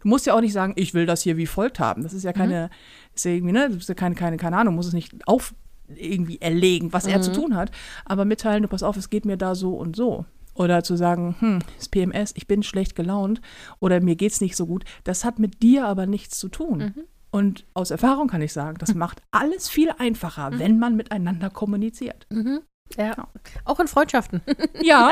[0.01, 2.03] Du musst ja auch nicht sagen, ich will das hier wie folgt haben.
[2.03, 2.27] Das ist Mhm.
[2.27, 2.69] ja keine,
[3.13, 5.53] ist ja irgendwie, ne, ist ja keine, keine, keine Ahnung, muss es nicht auf
[5.95, 7.35] irgendwie erlegen, was er zu Mhm.
[7.35, 7.71] tun hat.
[8.05, 10.25] Aber mitteilen, du pass auf, es geht mir da so und so.
[10.55, 13.41] Oder zu sagen, hm, das PMS, ich bin schlecht gelaunt
[13.79, 16.77] oder mir geht's nicht so gut, das hat mit dir aber nichts zu tun.
[16.79, 17.03] Mhm.
[17.35, 20.59] Und aus Erfahrung kann ich sagen, das macht alles viel einfacher, Mhm.
[20.59, 22.25] wenn man miteinander kommuniziert.
[22.29, 22.61] Mhm.
[22.97, 23.05] Ja.
[23.07, 23.27] Ja.
[23.65, 24.41] Auch in Freundschaften.
[24.81, 25.11] Ja.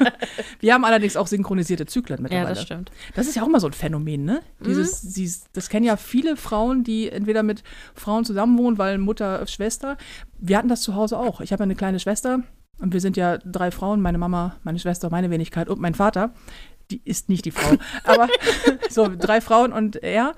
[0.60, 2.48] Wir haben allerdings auch synchronisierte Zyklen ja, mittlerweile.
[2.54, 2.90] das stimmt.
[3.14, 4.40] Das ist ja auch mal so ein Phänomen, ne?
[4.64, 7.62] Dieses, dieses, das kennen ja viele Frauen, die entweder mit
[7.94, 9.96] Frauen zusammenwohnen, weil Mutter, Schwester.
[10.38, 11.40] Wir hatten das zu Hause auch.
[11.40, 12.40] Ich habe ja eine kleine Schwester
[12.78, 16.32] und wir sind ja drei Frauen, meine Mama, meine Schwester, meine Wenigkeit und mein Vater.
[16.90, 18.28] Die ist nicht die Frau, aber
[18.90, 20.34] so drei Frauen und er.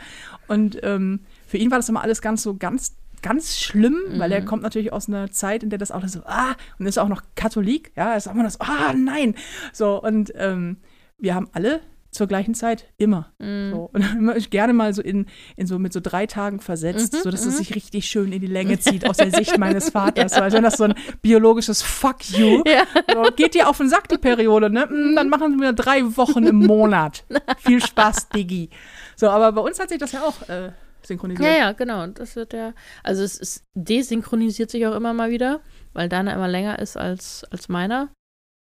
[0.48, 4.40] Und ähm, für ihn war das immer alles ganz so ganz ganz schlimm, weil er
[4.40, 4.46] Mhm.
[4.46, 7.22] kommt natürlich aus einer Zeit, in der das auch so, ah, und ist auch noch
[7.36, 9.36] Katholik, ja, ist auch immer das, ah, nein.
[9.72, 10.78] So, und ähm,
[11.18, 11.80] wir haben alle
[12.12, 13.32] zur gleichen Zeit immer.
[13.38, 13.70] Mhm.
[13.72, 13.90] So.
[13.92, 17.42] Und immer gerne mal so in, in so mit so drei Tagen versetzt, Mhm, sodass
[17.44, 17.48] mhm.
[17.48, 20.34] es sich richtig schön in die Länge zieht aus der Sicht meines Vaters.
[20.34, 22.62] Als wenn das so ein biologisches Fuck you.
[22.72, 22.84] Ja.
[23.12, 24.86] So, geht dir auf den Sack, die Periode, ne?
[24.86, 27.24] Mm, Dann machen wir drei Wochen im Monat.
[27.58, 28.70] Viel Spaß, Diggi.
[29.16, 30.70] So, aber bei uns hat sich das ja auch äh,
[31.02, 31.48] synchronisiert.
[31.48, 32.02] Ja, ja, genau.
[32.02, 35.60] Und Das wird ja, also es ist, desynchronisiert sich auch immer mal wieder,
[35.92, 38.10] weil deiner immer länger ist als, als meiner.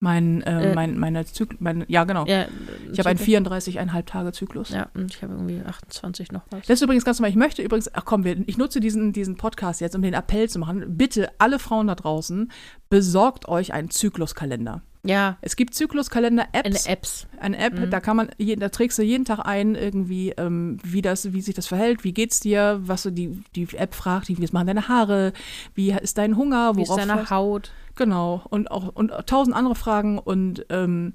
[0.02, 2.24] Mein, äh, Äh, mein, meine Zyklus, mein, ja genau.
[2.24, 2.46] Ja,
[2.90, 4.70] ich habe einen 34,5 Tage Zyklus.
[4.70, 6.60] Ja, und ich habe irgendwie 28 noch was.
[6.62, 7.30] Das ist übrigens ganz normal.
[7.30, 10.48] Ich möchte übrigens, ach komm, wir, ich nutze diesen, diesen Podcast jetzt, um den Appell
[10.48, 10.96] zu machen.
[10.96, 12.50] Bitte, alle Frauen da draußen,
[12.88, 14.82] besorgt euch einen Zykluskalender.
[15.02, 16.86] Ja, Es gibt Zykluskalender-Apps.
[16.86, 17.26] Apps.
[17.40, 17.90] Eine App, Mhm.
[17.90, 18.28] da kann man,
[18.58, 22.12] da trägst du jeden Tag ein, irgendwie, ähm, wie das, wie sich das verhält, wie
[22.12, 25.32] geht's dir, was du die, die App fragt, wie es machen deine Haare,
[25.74, 27.72] wie ist dein Hunger, Wie ist worauf deine Haut?
[27.96, 30.18] Genau, und auch und tausend andere Fragen.
[30.18, 31.14] Und ähm,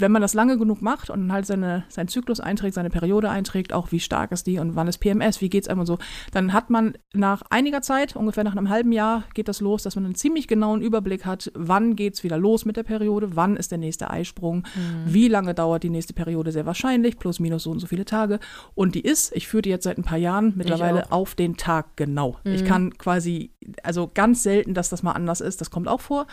[0.00, 3.72] wenn man das lange genug macht und halt seine, seinen Zyklus einträgt, seine Periode einträgt,
[3.72, 5.98] auch wie stark ist die und wann ist PMS, wie geht's einem und so,
[6.32, 9.96] dann hat man nach einiger Zeit, ungefähr nach einem halben Jahr, geht das los, dass
[9.96, 13.70] man einen ziemlich genauen Überblick hat, wann geht's wieder los mit der Periode, wann ist
[13.70, 14.64] der nächste Eisprung,
[15.06, 18.40] wie lange dauert die nächste Periode, sehr wahrscheinlich, plus minus so und so viele Tage.
[18.74, 21.96] Und die ist, ich führe die jetzt seit ein paar Jahren, mittlerweile auf den Tag
[21.96, 22.38] genau.
[22.44, 26.26] Ich kann quasi, also ganz selten, dass das mal anders ist, das kommt auch vor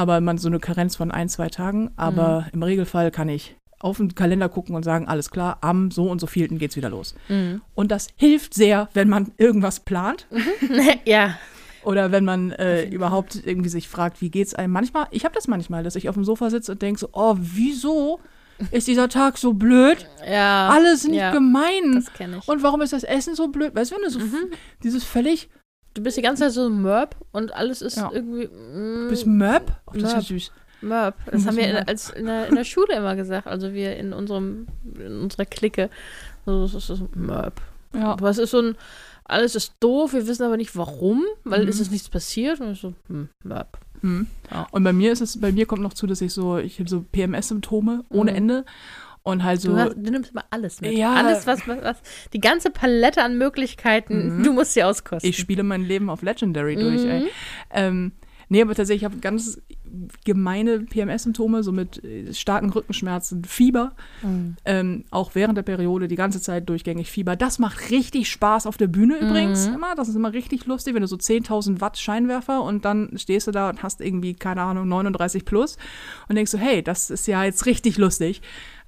[0.00, 1.90] aber man so eine Karenz von ein, zwei Tagen.
[1.96, 6.10] Aber im Regelfall kann ich auf den Kalender gucken und sagen, alles klar, am so
[6.10, 7.14] und so vielten geht's wieder los.
[7.28, 7.60] Mhm.
[7.74, 10.26] Und das hilft sehr, wenn man irgendwas plant
[11.04, 11.38] ja.
[11.82, 14.72] oder wenn man äh, überhaupt irgendwie sich fragt, wie geht's einem.
[14.72, 17.36] Manchmal, ich habe das manchmal, dass ich auf dem Sofa sitze und denke so, oh,
[17.38, 18.20] wieso
[18.70, 20.06] ist dieser Tag so blöd?
[20.26, 20.70] Ja.
[20.70, 21.92] Alle sind ja, gemein.
[21.94, 22.48] Das kenne ich.
[22.48, 23.74] Und warum ist das Essen so blöd?
[23.74, 24.20] Weißt du, wenn du so
[24.82, 25.50] dieses völlig,
[25.94, 28.10] Du bist die ganze Zeit so Mörb und alles ist Ja.
[28.12, 28.46] irgendwie.
[28.46, 29.72] Mm, du bist Möb?
[29.86, 30.24] Oh, das ist ja Mörb.
[30.26, 30.52] süß.
[30.82, 31.14] Mörb.
[31.30, 33.46] Das haben wir in, als in, der, in der Schule immer gesagt.
[33.46, 35.90] Also wir in unserem, in unserer Clique.
[36.46, 37.60] So, das ist so Mörb.
[37.92, 38.12] Ja.
[38.12, 38.76] Aber es ist so ein,
[39.24, 41.68] alles ist doof, wir wissen aber nicht warum, weil Mhm.
[41.68, 42.60] es ist nichts passiert.
[42.60, 43.78] Und ich so, hm, Mörb.
[44.00, 44.26] Hm.
[44.50, 44.66] Ja.
[44.70, 46.88] Und bei mir ist es, bei mir kommt noch zu, dass ich so, ich habe
[46.88, 48.36] so PMS-Symptome ohne Mhm.
[48.36, 48.64] Ende.
[49.22, 50.92] Und halt so, Du, hast, du nimmst immer alles mit.
[50.96, 51.12] Ja.
[51.14, 51.96] Alles, was, was, was.
[52.32, 54.42] Die ganze Palette an Möglichkeiten, Mhm.
[54.44, 55.28] du musst sie auskosten.
[55.28, 57.10] ich spiele mein Leben auf Legendary durch, Mhm.
[57.10, 57.28] ey.
[57.70, 58.12] Ähm,
[58.48, 59.60] nee, aber tatsächlich, ich habe ganz
[60.24, 64.56] gemeine PMS-Symptome, so mit äh, starken Rückenschmerzen, Fieber, Mhm.
[64.64, 67.36] ähm, auch während der Periode die ganze Zeit durchgängig Fieber.
[67.36, 69.74] Das macht richtig Spaß auf der Bühne übrigens Mhm.
[69.74, 69.94] immer.
[69.94, 73.50] Das ist immer richtig lustig, wenn du so 10.000 Watt Scheinwerfer und dann stehst du
[73.50, 75.76] da und hast irgendwie, keine Ahnung, 39 plus
[76.28, 78.42] und denkst so, hey, das ist ja jetzt richtig lustig.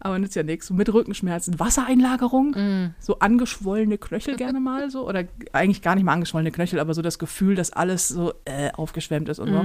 [0.05, 0.67] Aber nützt ja nichts.
[0.67, 2.95] So mit Rückenschmerzen, Wassereinlagerung, Mhm.
[2.99, 5.07] so angeschwollene Knöchel gerne mal so.
[5.09, 8.73] Oder eigentlich gar nicht mal angeschwollene Knöchel, aber so das Gefühl, dass alles so äh,
[8.73, 9.63] aufgeschwemmt ist und so.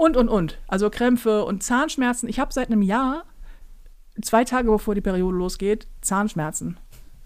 [0.00, 0.58] Und, und, und.
[0.66, 2.26] Also Krämpfe und Zahnschmerzen.
[2.26, 3.24] Ich habe seit einem Jahr,
[4.22, 6.80] zwei Tage bevor die Periode losgeht, Zahnschmerzen.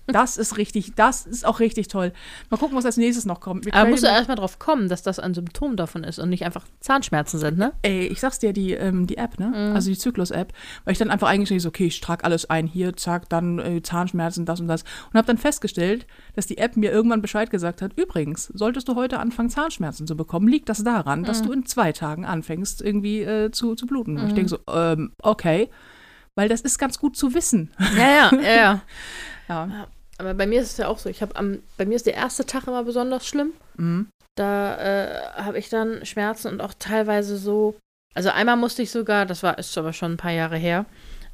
[0.06, 2.12] Das ist richtig, das ist auch richtig toll.
[2.50, 3.64] Mal gucken, was als nächstes noch kommt.
[3.64, 6.44] Wir Aber musst du erstmal drauf kommen, dass das ein Symptom davon ist und nicht
[6.44, 7.72] einfach Zahnschmerzen sind, ne?
[7.82, 9.46] Ey, ich sag's dir, die, ähm, die App, ne?
[9.48, 9.74] Mhm.
[9.74, 10.52] Also die Zyklus-App,
[10.84, 13.82] weil ich dann einfach eingestellt so, okay, ich trage alles ein, hier, zack, dann äh,
[13.82, 14.82] Zahnschmerzen, das und das.
[14.82, 18.96] Und habe dann festgestellt, dass die App mir irgendwann Bescheid gesagt hat, übrigens, solltest du
[18.96, 21.46] heute anfangen, Zahnschmerzen zu bekommen, liegt das daran, dass Mhm.
[21.46, 24.18] du in zwei Tagen anfängst, irgendwie äh, zu, zu bluten.
[24.18, 25.70] Und ich denke so, ähm, okay,
[26.34, 27.70] weil das ist ganz gut zu wissen.
[27.96, 28.80] Ja, ja, ja, ja.
[29.46, 29.86] Ja.
[30.18, 31.08] Aber bei mir ist es ja auch so.
[31.08, 33.52] Ich habe am, bei mir ist der erste Tag immer besonders schlimm.
[33.76, 34.08] Mhm.
[34.36, 37.76] Da äh, habe ich dann Schmerzen und auch teilweise so.
[38.14, 40.86] Also einmal musste ich sogar, das war ist aber schon ein paar Jahre her.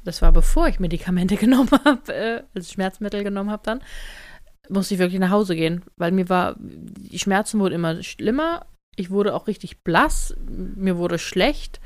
[0.03, 3.81] Das war bevor ich Medikamente genommen habe, äh, also Schmerzmittel genommen habe dann,
[4.69, 8.65] musste ich wirklich nach Hause gehen, weil mir war die Schmerzen wurden immer schlimmer.
[8.95, 11.79] Ich wurde auch richtig blass, mir wurde schlecht.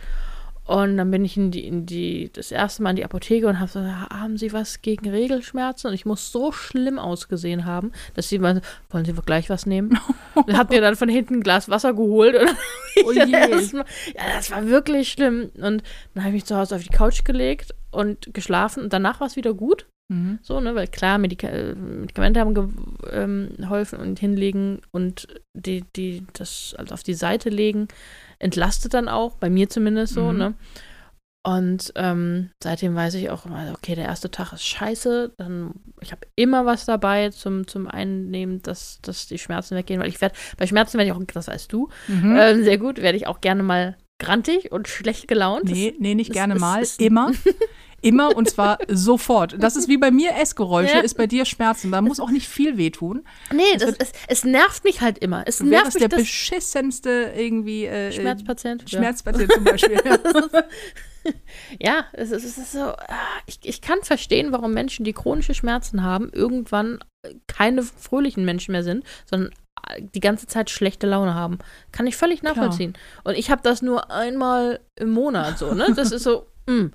[0.65, 3.59] Und dann bin ich in die, in die, das erste Mal in die Apotheke und
[3.59, 5.89] habe so, haben Sie was gegen Regelschmerzen?
[5.89, 9.99] Und ich muss so schlimm ausgesehen haben, dass sie mal, wollen Sie gleich was nehmen?
[10.33, 12.35] und hab mir dann von hinten ein Glas Wasser geholt.
[12.35, 12.49] Und
[13.05, 13.31] Oh je.
[13.31, 13.85] erstmal-
[14.15, 15.51] ja, das war wirklich schlimm.
[15.55, 18.83] Und dann habe ich mich zu Hause auf die Couch gelegt und geschlafen.
[18.83, 19.85] Und danach war es wieder gut.
[20.07, 20.39] Mhm.
[20.43, 22.67] So, ne, weil klar, Medika äh, Medikamente haben ge
[23.11, 27.87] ähm, geholfen und hinlegen und die, die, das also auf die Seite legen,
[28.37, 30.37] entlastet dann auch, bei mir zumindest so, Mhm.
[30.37, 30.53] ne?
[31.47, 36.11] Und ähm, seitdem weiß ich auch immer, okay, der erste Tag ist scheiße, dann, ich
[36.11, 40.33] habe immer was dabei zum, zum Einnehmen, dass, dass die Schmerzen weggehen, weil ich werde,
[40.57, 42.35] bei Schmerzen werde ich auch, das weißt du, Mhm.
[42.35, 45.65] ähm, sehr gut, werde ich auch gerne mal grantig und schlecht gelaunt.
[45.65, 46.81] Nee, nee, nicht das- gerne das mal.
[46.81, 47.31] ist- Immer.
[48.01, 49.55] Immer und zwar sofort.
[49.57, 50.99] Das ist wie bei mir Essgeräusche, Ja.
[50.99, 51.91] ist bei dir Schmerzen.
[51.91, 53.23] Da muss auch nicht viel wehtun.
[53.51, 55.43] Nee, das, wird- es, es nervt mich halt immer.
[55.47, 58.83] Es nervt mich, der das beschissenste irgendwie äh, Schmerzpatient.
[58.91, 58.99] Ja.
[58.99, 59.99] Schmerzpatient zum Beispiel.
[61.81, 62.97] Ja, es ist, es ist so, ah,
[63.47, 68.73] ich, ich kann verstehen, warum Menschen, die chronische Schmerzen haben, irgendwann äh, keine fröhlichen Menschen
[68.73, 69.55] mehr sind, sondern äh,
[69.99, 71.59] die ganze Zeit schlechte Laune haben.
[71.91, 72.93] Kann ich völlig nachvollziehen.
[73.23, 75.93] Und ich habe das nur einmal im Monat so, ne?
[75.95, 76.87] Das ist so, mm,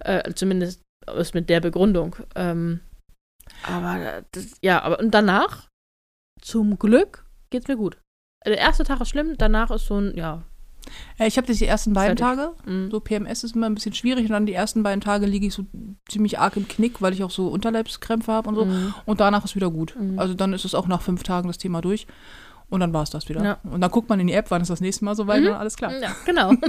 [0.00, 0.82] äh, zumindest
[1.16, 2.16] ist mit der Begründung.
[2.34, 2.80] Ähm,
[3.66, 5.68] aber das, ja, aber und danach,
[6.40, 7.98] zum Glück, geht's mir gut.
[8.46, 10.44] Der erste Tag ist schlimm, danach ist so ein, ja,
[11.18, 12.16] Ich habe das die ersten beiden.
[12.16, 12.52] Tage.
[12.66, 12.90] Mhm.
[12.90, 15.54] So PMS ist immer ein bisschen schwierig und dann die ersten beiden Tage liege ich
[15.54, 15.64] so
[16.08, 18.64] ziemlich arg im Knick, weil ich auch so Unterleibskrämpfe habe und so.
[18.64, 18.94] Mhm.
[19.06, 19.96] Und danach ist wieder gut.
[20.16, 22.06] Also dann ist es auch nach fünf Tagen das Thema durch.
[22.70, 23.42] Und dann war es das wieder.
[23.44, 23.58] Ja.
[23.64, 25.56] Und dann guckt man in die App, wann ist das nächste Mal soweit, und dann
[25.56, 25.92] alles klar.
[26.00, 26.52] Ja, genau.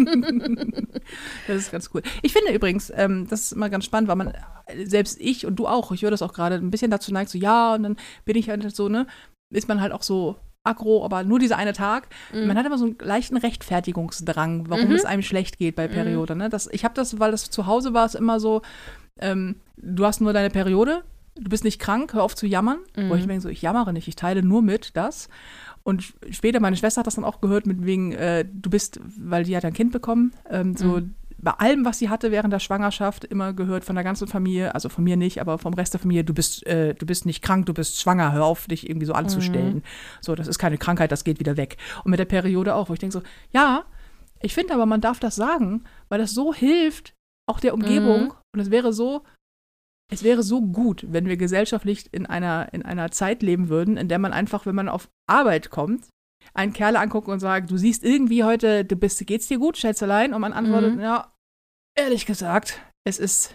[1.48, 2.02] Das ist ganz cool.
[2.22, 5.58] Ich finde übrigens, ähm, das ist immer ganz spannend, weil man, äh, selbst ich und
[5.58, 7.98] du auch, ich höre das auch gerade, ein bisschen dazu neigt, so ja, und dann
[8.26, 9.06] bin ich halt so, ne,
[9.52, 12.08] ist man halt auch so aggro, aber nur dieser eine Tag.
[12.34, 14.96] Man hat immer so einen leichten Rechtfertigungsdrang, warum Mhm.
[14.96, 16.36] es einem schlecht geht bei Periode.
[16.36, 16.50] Ne?
[16.50, 18.62] Das, ich habe das, weil das zu Hause war, es immer so,
[19.20, 21.04] ähm, du hast nur deine Periode,
[21.36, 22.78] du bist nicht krank, hör auf zu jammern.
[22.96, 23.12] Wo Mhm.
[23.14, 25.30] ich mir denke, so, ich jammere nicht, ich teile nur mit das.
[25.84, 29.44] Und später, meine Schwester hat das dann auch gehört, mit wegen, äh, du bist, weil
[29.46, 31.16] die hat ein Kind bekommen, ähm, so Mhm.
[31.42, 34.90] Bei allem, was sie hatte während der Schwangerschaft, immer gehört von der ganzen Familie, also
[34.90, 37.66] von mir nicht, aber vom Rest der Familie, du bist, äh, du bist nicht krank,
[37.66, 39.84] du bist schwanger, hör auf, dich irgendwie so anzustellen.
[40.22, 41.78] So, das ist keine Krankheit, das geht wieder weg.
[42.04, 43.86] Und mit der Periode auch, wo ich denke so, ja,
[44.42, 47.14] ich finde aber, man darf das sagen, weil das so hilft,
[47.48, 48.26] auch der Umgebung.
[48.26, 48.34] Mhm.
[48.54, 49.24] Und es wäre so,
[50.12, 54.10] es wäre so gut, wenn wir gesellschaftlich in einer, in einer Zeit leben würden, in
[54.10, 56.06] der man einfach, wenn man auf Arbeit kommt,
[56.54, 60.34] einen Kerl anguckt und sagt, du siehst irgendwie heute, du bist, geht's dir gut, Schätzelein?
[60.34, 61.02] Und man antwortet, Mhm.
[61.02, 61.31] ja,
[61.98, 63.54] ehrlich gesagt, es ist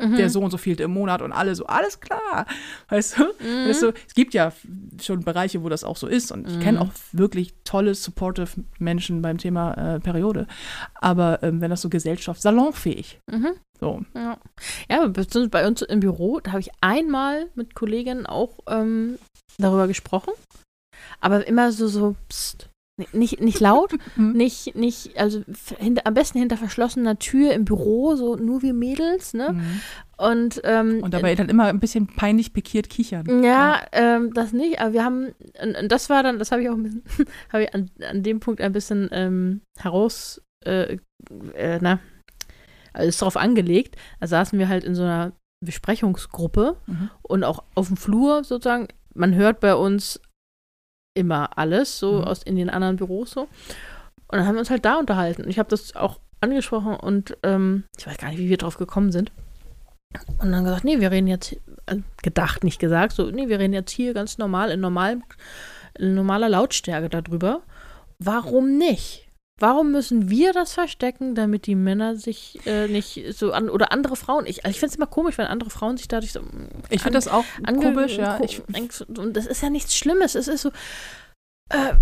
[0.00, 0.16] Mhm.
[0.16, 2.46] der so und so viel im Monat und alle so, alles klar.
[2.88, 3.24] Weißt du?
[3.38, 3.68] Mhm.
[3.68, 3.92] Weißt du?
[4.06, 4.52] Es gibt ja
[5.00, 6.32] schon Bereiche, wo das auch so ist.
[6.32, 6.86] Und ich kenne Mhm.
[6.86, 10.46] auch wirklich tolle, supportive Menschen beim Thema äh, Periode.
[10.94, 13.20] Aber ähm, wenn das so Gesellschaft, salonfähig.
[13.30, 13.52] Mhm.
[13.78, 14.02] So.
[14.14, 14.38] Ja,
[14.88, 19.18] ja bei uns im Büro, da habe ich einmal mit Kolleginnen auch ähm,
[19.58, 20.32] darüber gesprochen.
[21.20, 22.68] Aber immer so, so, psst.
[23.12, 24.32] Nicht, nicht laut, Mhm.
[24.32, 25.42] nicht, nicht, also
[25.78, 29.54] hinter, am besten hinter verschlossener Tür im Büro, so nur wir Mädels, ne?
[29.54, 29.80] Mhm.
[30.18, 33.42] Und, ähm, Und dabei dann immer ein bisschen peinlich pikiert kichern.
[33.42, 35.32] Ja, ähm, das nicht, aber wir haben,
[35.62, 37.02] und, und das war dann, das habe ich auch ein bisschen,
[37.52, 40.98] habe ich an, an dem Punkt ein bisschen ähm, heraus, äh,
[41.54, 41.98] äh, na,
[42.92, 43.96] alles drauf angelegt.
[44.20, 45.32] Da saßen wir halt in so einer
[45.64, 47.10] Besprechungsgruppe Mhm.
[47.22, 48.88] und auch auf dem Flur sozusagen.
[49.14, 50.20] Man hört bei uns
[51.14, 52.24] immer alles, so Mhm.
[52.24, 53.42] aus in den anderen Büros so.
[53.42, 55.42] Und dann haben wir uns halt da unterhalten.
[55.44, 58.78] Und ich habe das auch angesprochen und ähm, ich weiß gar nicht, wie wir drauf
[58.78, 59.30] gekommen sind.
[60.40, 61.52] Und dann gesagt, nee, wir reden jetzt,
[61.86, 65.22] äh, gedacht, nicht gesagt, so, nee, wir reden jetzt hier ganz normal, in, normalem,
[65.98, 67.62] in normaler Lautstärke darüber.
[68.18, 69.28] Warum nicht?
[69.62, 74.16] Warum müssen wir das verstecken, damit die Männer sich äh, nicht so an, oder andere
[74.16, 76.42] Frauen, ich, ich finde es immer komisch, wenn andere Frauen sich dadurch so.
[76.42, 78.40] mm, Ich finde das auch komisch, ja.
[78.42, 78.60] Ich,
[79.08, 80.34] und das ist ja nichts Schlimmes.
[80.34, 80.70] Es ist so.
[81.70, 81.94] Äh,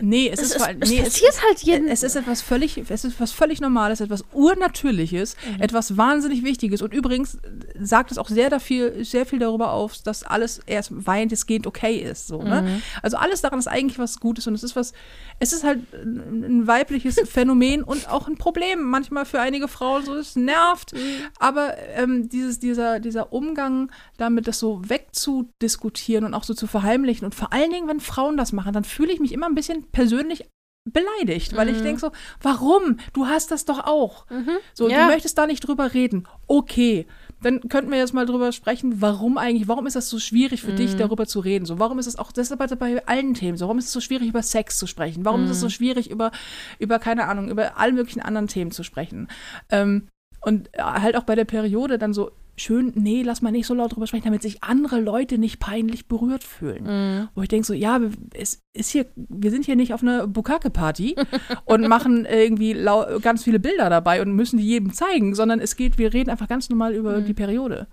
[0.00, 1.88] nee, es, es, ist, ist, es nee, passiert halt jeden.
[1.88, 5.60] Es ist etwas völlig, es ist etwas völlig Normales, etwas Urnatürliches, Mhm.
[5.62, 6.80] etwas wahnsinnig Wichtiges.
[6.82, 7.38] Und übrigens
[7.78, 12.28] sagt es auch sehr, dafür, sehr viel darüber auf, dass alles erst weitestgehend okay ist.
[12.28, 12.62] So, ne?
[12.62, 12.82] Mhm.
[13.02, 14.92] Also alles daran ist eigentlich was Gutes und es ist was,
[15.40, 20.04] es ist halt ein ein weibliches Phänomen und auch ein Problem manchmal für einige Frauen.
[20.04, 20.92] So, es nervt.
[20.94, 20.98] Mhm.
[21.38, 27.24] Aber ähm, dieses, dieser, dieser Umgang damit, das so wegzudiskutieren und auch so zu verheimlichen
[27.24, 29.63] und vor allen Dingen, wenn Frauen das machen, dann fühle ich mich immer ein bisschen
[29.92, 30.44] persönlich
[30.90, 31.82] beleidigt, weil ich Mhm.
[31.82, 32.12] denke so,
[32.42, 32.98] warum?
[33.14, 34.28] Du hast das doch auch.
[34.28, 34.50] Mhm.
[34.74, 35.06] So, Ja.
[35.06, 36.28] du möchtest da nicht drüber reden.
[36.46, 37.06] Okay,
[37.42, 40.72] dann könnten wir jetzt mal drüber sprechen, warum eigentlich, warum ist das so schwierig für
[40.72, 40.76] Mhm.
[40.76, 41.64] dich, darüber zu reden?
[41.64, 43.92] So, warum ist es auch, das ist aber bei allen Themen so, warum ist es
[43.92, 45.24] so schwierig, über Sex zu sprechen?
[45.24, 45.70] Warum ist es so Mhm.
[45.70, 46.32] schwierig, über,
[46.78, 49.28] über, keine Ahnung, über alle möglichen anderen Themen zu sprechen?
[49.70, 50.08] Ähm,
[50.42, 53.74] und äh, halt auch bei der Periode dann so, schön, nee, lass mal nicht so
[53.74, 56.84] laut drüber sprechen, damit sich andere Leute nicht peinlich berührt fühlen.
[56.84, 57.28] Mhm.
[57.34, 60.26] Wo ich denke so, ja, wir- es ist hier, wir sind hier nicht auf einer
[60.26, 61.16] Bukake-Party
[61.64, 62.74] und machen irgendwie
[63.22, 66.48] ganz viele Bilder dabei und müssen die jedem zeigen, sondern es geht, wir reden einfach
[66.48, 67.24] ganz normal über Mhm.
[67.24, 67.86] die Periode.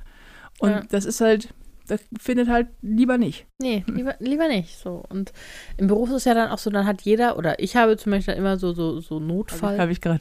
[0.59, 0.81] Und Ja.
[0.89, 1.53] das ist halt,
[1.87, 3.47] das findet halt lieber nicht.
[3.59, 4.77] Nee, lieber, lieber nicht.
[4.77, 5.03] So.
[5.09, 5.33] Und
[5.77, 8.11] im Beruf ist es ja dann auch so, dann hat jeder, oder ich habe zum
[8.11, 9.77] Beispiel immer so, so, so Notfall.
[9.79, 10.19] Habe ich gerade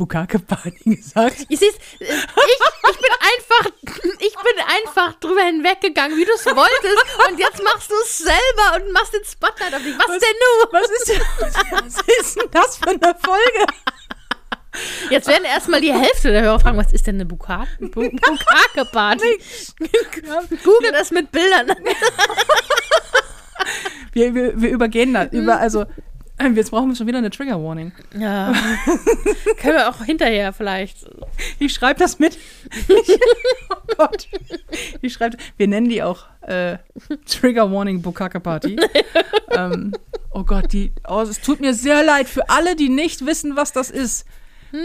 [0.00, 1.36] Bukake-Party gesagt?
[1.48, 3.70] Ich äh, ich, ich bin einfach,
[4.18, 7.28] ich bin einfach drüber hinweggegangen, wie du es wolltest.
[7.28, 9.96] Und jetzt machst du es selber und machst den Spotlight auf dich.
[9.98, 10.68] Was, Was- denn nun?
[10.72, 11.20] Was ist,
[11.70, 13.66] was ist denn das für eine Folge?
[15.10, 19.40] Jetzt werden erstmal die Hälfte der Hörer fragen, was ist denn eine Buka- Bu- Bukake-Party?
[20.64, 21.72] Google das mit Bildern.
[24.12, 25.32] Wir, wir, wir übergehen das.
[25.32, 25.84] Über, also,
[26.54, 27.92] jetzt brauchen wir schon wieder eine Trigger-Warning.
[28.18, 28.52] Ja.
[29.58, 31.08] Können wir auch hinterher vielleicht.
[31.58, 32.38] Ich schreibe das mit.
[32.88, 34.28] oh Gott.
[35.02, 36.78] Ich schreibe, wir nennen die auch äh,
[37.26, 38.76] Trigger Warning Bukake Party.
[39.50, 39.92] ähm,
[40.32, 43.72] oh Gott, die, oh, es tut mir sehr leid für alle, die nicht wissen, was
[43.72, 44.26] das ist.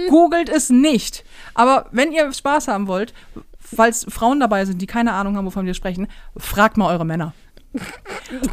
[0.09, 1.23] Googelt es nicht.
[1.53, 3.13] Aber wenn ihr Spaß haben wollt,
[3.59, 7.33] falls Frauen dabei sind, die keine Ahnung haben, wovon wir sprechen, fragt mal eure Männer.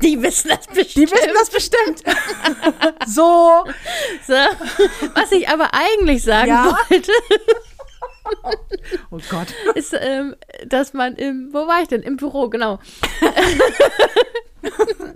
[0.03, 0.97] Die wissen das bestimmt.
[0.97, 2.03] Die wissen das bestimmt.
[3.07, 3.65] so.
[4.27, 4.35] So.
[5.15, 6.77] Was ich aber eigentlich sagen Ja.
[6.91, 7.13] wollte,
[9.11, 9.49] Oh Gott.
[9.75, 12.03] ist, ähm, dass man im, wo war ich denn?
[12.03, 12.79] Im Büro, genau.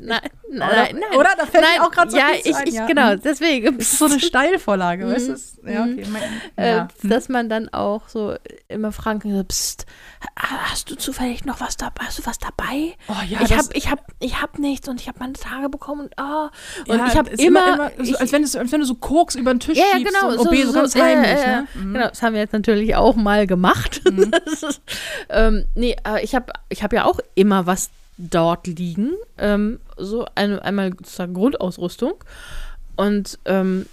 [0.00, 0.20] nein,
[0.50, 1.28] nein, Oder- nein, oder?
[1.36, 2.86] Da fällt mir nein, auch grad so Ja, ich, ein, ich ja.
[2.86, 3.20] genau, Mhm.
[3.24, 3.78] deswegen.
[3.78, 5.70] Das ist so eine Steilvorlage, weißt du?
[5.70, 5.92] Ja, Mhm.
[5.98, 6.06] okay.
[6.10, 6.22] Mein,
[6.56, 6.88] Äh, ja.
[7.00, 7.10] Hm.
[7.10, 8.36] dass man dann auch so
[8.68, 9.86] immer fragen kann, so, psst,
[10.38, 12.04] ha- hast du zufällig noch was dabei?
[12.06, 12.94] Hast du was dabei?
[13.08, 16.02] Oh ja, ich habe ich hab, ich hab nichts und ich habe meine Tage bekommen
[16.02, 16.48] und, oh.
[16.90, 18.94] und Ja, ich habe ist immer, so, ich, als, wenn du, als wenn du so
[18.94, 21.30] Koks über den Tisch ja, ja, schiebst, genau, so, OB, so, ganz heimlich.
[21.30, 21.68] ja, ja, Ne?
[21.74, 21.92] Mhm.
[21.94, 24.00] Genau, das haben wir jetzt natürlich auch mal gemacht.
[24.46, 24.80] Das ist,
[25.28, 29.12] ähm, nee, äh, ich habe ich hab ja auch immer was dort liegen.
[29.38, 32.14] Ähm, so eine, einmal sozusagen Grundausrüstung.
[32.96, 33.86] Und ähm,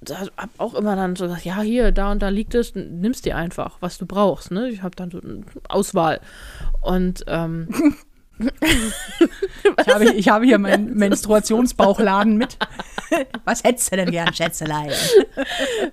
[0.00, 3.24] da hab auch immer dann so gesagt, ja, hier, da und da liegt es, nimmst
[3.24, 4.50] dir einfach, was du brauchst.
[4.50, 4.68] Ne?
[4.68, 6.20] Ich habe dann so eine Auswahl.
[6.80, 7.68] Und ähm,
[8.40, 12.56] Ich habe, ich habe hier meinen Menstruationsbauchladen mit.
[13.44, 14.90] Was hättest du denn gern, Schätzelein?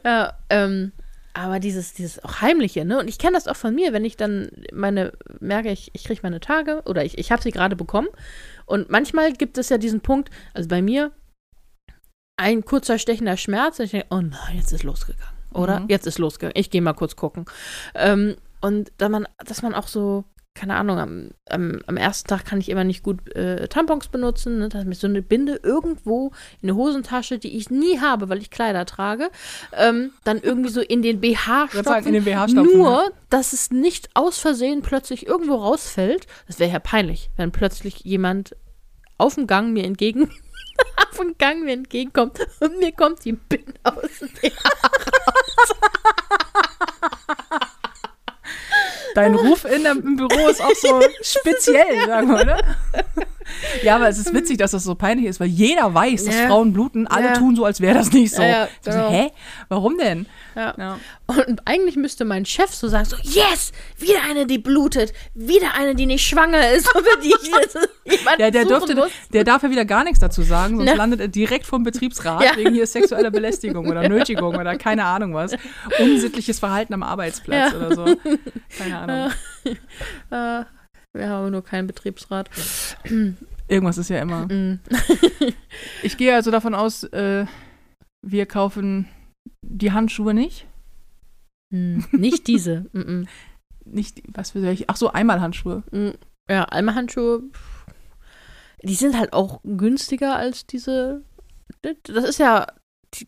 [0.04, 0.92] Ja, ähm,
[1.36, 2.98] aber dieses, dieses auch Heimliche, ne?
[2.98, 5.12] Und ich kenne das auch von mir, wenn ich dann meine,
[5.42, 8.08] merke ich, ich kriege meine Tage oder ich, ich habe sie gerade bekommen.
[8.66, 11.12] Und manchmal gibt es ja diesen Punkt, also bei mir,
[12.38, 15.36] ein kurzer stechender Schmerz, und ich denke, oh nein, jetzt ist losgegangen.
[15.52, 15.82] Oder?
[15.82, 15.90] Mhm.
[15.90, 16.58] Jetzt ist losgegangen.
[16.58, 17.46] Ich gehe mal kurz gucken.
[17.96, 20.24] Ähm, und da man, dass man auch so,
[20.56, 24.60] keine Ahnung, am, am, am ersten Tag kann ich immer nicht gut äh, Tampons benutzen.
[24.60, 24.70] Ne?
[24.70, 26.32] Da ist mir so eine Binde irgendwo
[26.62, 29.30] in der Hosentasche, die ich nie habe, weil ich Kleider trage.
[29.74, 32.08] Ähm, dann irgendwie so in den BH stopfen.
[32.08, 36.26] in den BH stopfen, Nur, dass es nicht aus Versehen plötzlich irgendwo rausfällt.
[36.48, 38.56] Das wäre ja peinlich, wenn plötzlich jemand
[39.18, 40.32] auf dem Gang mir entgegen
[41.12, 44.52] auf dem Gang mir entgegenkommt und mir kommt die Binde aus dem BH.
[49.16, 52.58] Dein Ruf in im Büro ist auch so speziell, sagen wir, oder?
[53.84, 56.48] Ja, aber es ist witzig, dass das so peinlich ist, weil jeder weiß, dass Ja.
[56.48, 57.08] Frauen bluten.
[57.08, 57.34] Alle Ja.
[57.34, 58.42] tun so, als wäre das nicht so.
[58.42, 59.10] Ja, ja, so genau.
[59.12, 59.32] hä?
[59.70, 60.26] Warum denn?
[61.28, 65.96] Und eigentlich müsste mein Chef so sagen, so, yes, wieder eine, die blutet, wieder eine,
[65.96, 66.88] die nicht schwanger ist,
[68.40, 69.10] Der, der, dürfte, muss.
[69.34, 72.74] der darf ja wieder gar nichts dazu sagen, sonst landet er direkt vom Betriebsrat wegen
[72.74, 75.52] hier sexueller Belästigung oder Nötigung oder keine Ahnung was.
[76.00, 78.06] Unsittliches Verhalten am Arbeitsplatz oder so.
[78.78, 79.32] Keine Ahnung.
[80.32, 80.66] Äh,
[81.16, 82.50] wir haben nur keinen Betriebsrat.
[83.68, 84.46] Irgendwas ist ja immer.
[84.46, 84.80] Mm.
[86.04, 87.46] Ich gehe also davon aus, äh,
[88.22, 89.08] wir kaufen
[89.62, 90.68] die Handschuhe nicht.
[91.74, 92.86] Hm, nicht diese.
[92.92, 93.28] Mm -mm.
[93.86, 94.86] Nicht, was für welche?
[94.88, 95.84] Ach so, einmal Handschuhe.
[96.50, 97.44] Ja, Alma-Handschuhe,
[98.84, 101.24] die sind halt auch günstiger als diese.
[101.82, 102.68] Das ist ja,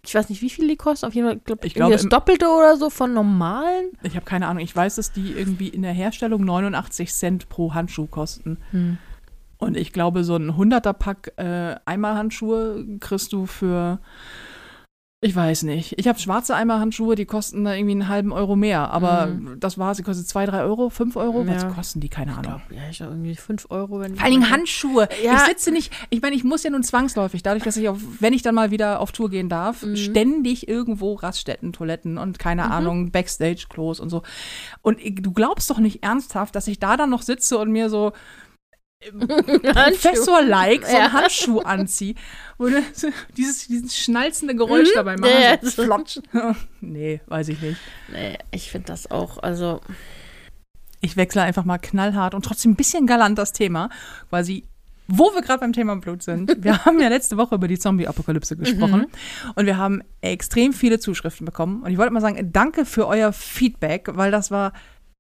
[0.03, 1.05] ich weiß nicht, wie viel die kosten.
[1.05, 3.91] Auf jeden Fall, glaub, Ich irgendwie glaube, das Doppelte oder so von normalen.
[4.03, 4.63] Ich habe keine Ahnung.
[4.63, 8.57] Ich weiß, dass die irgendwie in der Herstellung 89 Cent pro Handschuh kosten.
[8.71, 8.97] Hm.
[9.57, 13.99] Und ich glaube, so ein 100er Pack äh, Eimerhandschuhe kriegst du für,
[15.19, 15.95] ich weiß nicht.
[15.97, 18.91] Ich habe schwarze Eimerhandschuhe, die kosten da irgendwie einen halben Euro mehr.
[18.91, 19.59] Aber Mhm.
[19.59, 21.43] das war, sie kostet 2, 3 Euro, 5 Euro.
[21.43, 21.55] Ja.
[21.55, 22.07] Was kosten die?
[22.09, 22.61] Keine Ich Ahnung.
[22.69, 23.99] glaube, ja, ich glaub, irgendwie 5 Euro.
[23.99, 25.09] Wenn Vor allen Dingen Handschuhe.
[25.23, 25.33] Ja.
[25.37, 28.33] Ich sitze nicht, ich meine, ich muss ja nun zwangsläufig, dadurch, dass ich auf, wenn
[28.33, 29.95] ich dann mal wieder auf Tour gehen darf, Mhm.
[29.95, 32.71] ständig irgendwo Raststätten, Toiletten und keine Mhm.
[32.71, 34.21] Ahnung, Backstage-Klos und so.
[34.83, 37.89] Und ich- du glaubst doch nicht ernsthaft, dass ich da dann noch sitze und mir
[37.89, 38.11] so
[38.99, 41.11] Professor-like so einen Ja.
[41.11, 42.15] Handschuh anziehe.
[42.57, 45.33] Und so dieses, dieses schnalzende Geräusch dabei machen.
[45.33, 45.41] Mhm.
[45.41, 45.87] Ja, so ja.
[45.87, 46.19] flotsch.
[46.81, 47.77] nee, weiß ich nicht.
[48.11, 49.81] Nee, ich finde das auch, also.
[50.99, 53.89] Ich wechsle einfach mal knallhart und trotzdem ein bisschen galant das Thema,
[54.29, 54.63] quasi,
[55.07, 56.57] wo wir gerade beim Thema Blut sind.
[56.63, 59.05] Wir haben ja letzte Woche über die Zombie-Apokalypse gesprochen
[59.53, 61.83] und wir haben extrem viele Zuschriften bekommen.
[61.83, 64.73] Und ich wollte mal sagen, danke für euer Feedback, weil das war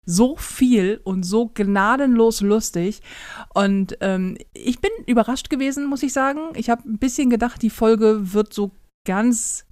[0.07, 3.01] so viel und so gnadenlos lustig.
[3.53, 6.39] Und ähm, ich bin überrascht gewesen, muss ich sagen.
[6.55, 8.71] Ich habe ein bisschen gedacht, die Folge wird so
[9.05, 9.65] ganz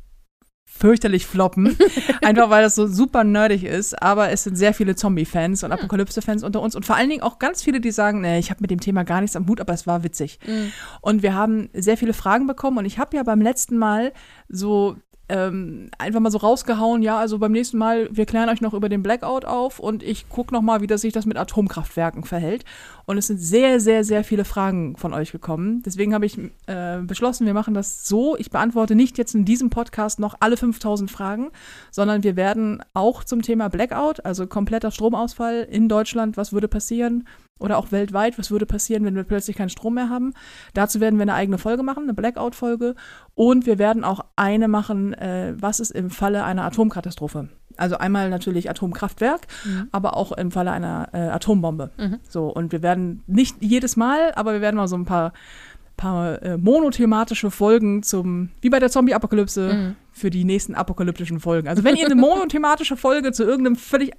[0.77, 1.77] fürchterlich floppen.
[2.21, 4.01] Einfach weil das so super nerdig ist.
[4.01, 6.75] Aber es sind sehr viele Zombie-Fans und Apokalypse-Fans unter uns.
[6.75, 9.03] Und vor allen Dingen auch ganz viele, die sagen, nee, ich habe mit dem Thema
[9.03, 10.39] gar nichts am Hut, aber es war witzig.
[10.45, 10.67] mm,
[10.99, 12.79] Und wir haben sehr viele Fragen bekommen.
[12.79, 14.11] Und ich habe ja beim letzten Mal
[14.49, 18.73] so ähm, einfach mal so rausgehauen, ja, also beim nächsten Mal, wir klären euch noch
[18.73, 22.23] über den Blackout auf und ich gucke noch mal, wie das sich das mit Atomkraftwerken
[22.23, 22.63] verhält.
[23.05, 25.83] Und es sind sehr, sehr, sehr viele Fragen von euch gekommen.
[25.83, 28.35] Deswegen habe ich äh, beschlossen, wir machen das so.
[28.37, 31.51] Ich beantworte nicht jetzt in diesem Podcast noch alle 5000 Fragen,
[31.91, 37.27] sondern wir werden auch zum Thema Blackout, also kompletter Stromausfall in Deutschland, was würde passieren,
[37.59, 40.33] oder auch weltweit, was würde passieren, wenn wir plötzlich keinen Strom mehr haben.
[40.73, 42.95] Dazu werden wir eine eigene Folge machen, eine Blackout-Folge.
[43.33, 47.47] Und wir werden auch eine machen, äh, was ist im Falle einer Atomkatastrophe.
[47.77, 49.87] Also einmal natürlich Atomkraftwerk, Mhm.
[49.91, 51.91] aber auch im Falle einer äh, Atombombe.
[52.29, 55.31] So, und wir werden nicht jedes Mal, aber wir werden mal so ein paar,
[55.97, 59.95] paar äh, monothematische Folgen zum, wie bei der Zombie-Apokalypse, Mhm.
[60.11, 61.67] für die nächsten apokalyptischen Folgen.
[61.69, 64.13] Also wenn ihr eine monothematische Folge zu irgendeinem völlig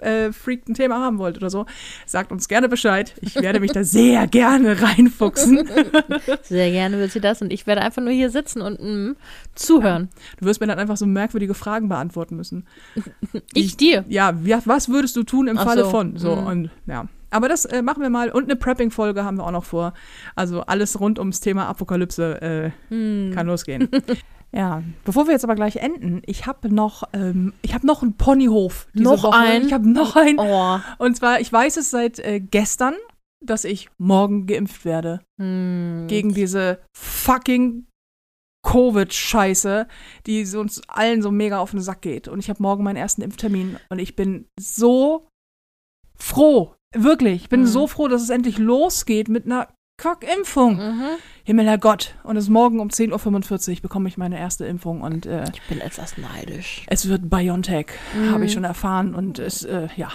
[0.00, 1.66] abgefreakten Thema haben wollt oder so,
[2.06, 3.14] sagt uns gerne Bescheid.
[3.20, 5.68] Ich werde mich da sehr gerne reinfuchsen.
[6.42, 9.16] Sehr gerne will sie das und ich werde einfach nur hier sitzen und mm,
[9.54, 10.08] zuhören.
[10.38, 12.66] Du wirst mir dann einfach so merkwürdige Fragen beantworten müssen.
[13.52, 14.04] Ich dir.
[14.08, 14.32] Ja,
[14.64, 16.16] was würdest du tun im Ach Falle so, von?
[16.16, 16.46] So, mhm.
[16.46, 17.06] und ja.
[17.30, 18.30] Aber das äh, machen wir mal.
[18.30, 19.92] Und eine Prepping-Folge haben wir auch noch vor.
[20.34, 23.32] Also alles rund ums Thema Apokalypse äh, Hm.
[23.34, 23.88] kann losgehen.
[24.52, 28.16] ja, bevor wir jetzt aber gleich enden, ich habe noch, ähm, ich habe noch einen
[28.16, 28.88] Ponyhof.
[28.94, 29.36] Diese Noch Woche.
[29.38, 29.66] einen?
[29.66, 30.38] Ich habe noch einen.
[30.40, 30.78] Oh.
[30.98, 32.94] Und zwar, ich weiß es seit äh, gestern,
[33.44, 35.20] dass ich morgen geimpft werde.
[35.40, 36.06] Hm.
[36.08, 37.86] Gegen diese fucking
[38.66, 39.86] Covid-Scheiße,
[40.26, 42.28] die so uns allen so mega auf den Sack geht.
[42.28, 45.26] Und ich habe morgen meinen ersten Impftermin und ich bin so
[46.16, 46.74] froh.
[46.94, 47.66] Wirklich, ich bin Mhm.
[47.66, 49.68] so froh, dass es endlich losgeht mit einer
[50.00, 50.76] Kackimpfung.
[50.76, 51.02] Mhm.
[51.44, 52.14] Himmel, Herrgott.
[52.22, 55.62] Und es ist morgen um 10.45 Uhr bekomme ich meine erste Impfung und äh, Ich
[55.68, 56.84] bin etwas neidisch.
[56.86, 58.30] es wird BioNTech, Mhm.
[58.32, 59.14] habe ich schon erfahren.
[59.14, 60.08] Und es, äh, ja.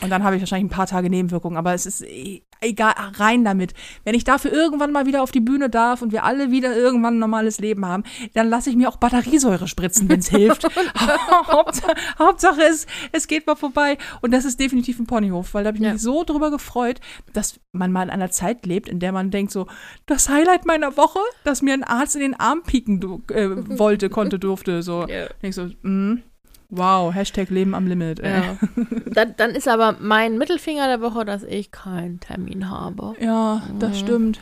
[0.00, 3.44] Und dann habe ich wahrscheinlich ein paar Tage Nebenwirkungen, aber es ist e- egal, rein
[3.44, 3.74] damit.
[4.04, 7.14] Wenn ich dafür irgendwann mal wieder auf die Bühne darf und wir alle wieder irgendwann
[7.16, 10.64] ein normales Leben haben, dann lasse ich mir auch Batteriesäure spritzen, wenn es hilft.
[11.48, 13.98] Hauptsache, Hauptsache es, es geht mal vorbei.
[14.20, 15.92] Und das ist definitiv ein Ponyhof, weil da habe ich Ja.
[15.92, 17.00] mich so drüber gefreut,
[17.32, 19.66] dass man mal in einer Zeit lebt, in der man denkt so,
[20.06, 24.38] das Highlight meiner Woche, dass mir ein Arzt in den Arm pieken äh, wollte, konnte,
[24.38, 24.82] durfte.
[24.82, 25.06] So.
[25.08, 25.26] Ja.
[25.42, 26.22] Denk so, mm,
[26.70, 28.20] wow, Hashtag Leben am Limit.
[28.20, 28.30] Ey.
[28.30, 28.56] Ja.
[29.14, 33.14] dann, dann ist aber mein Mittelfinger der Woche, dass ich keinen Termin habe.
[33.20, 33.94] Ja, das Mhm.
[33.94, 34.40] stimmt.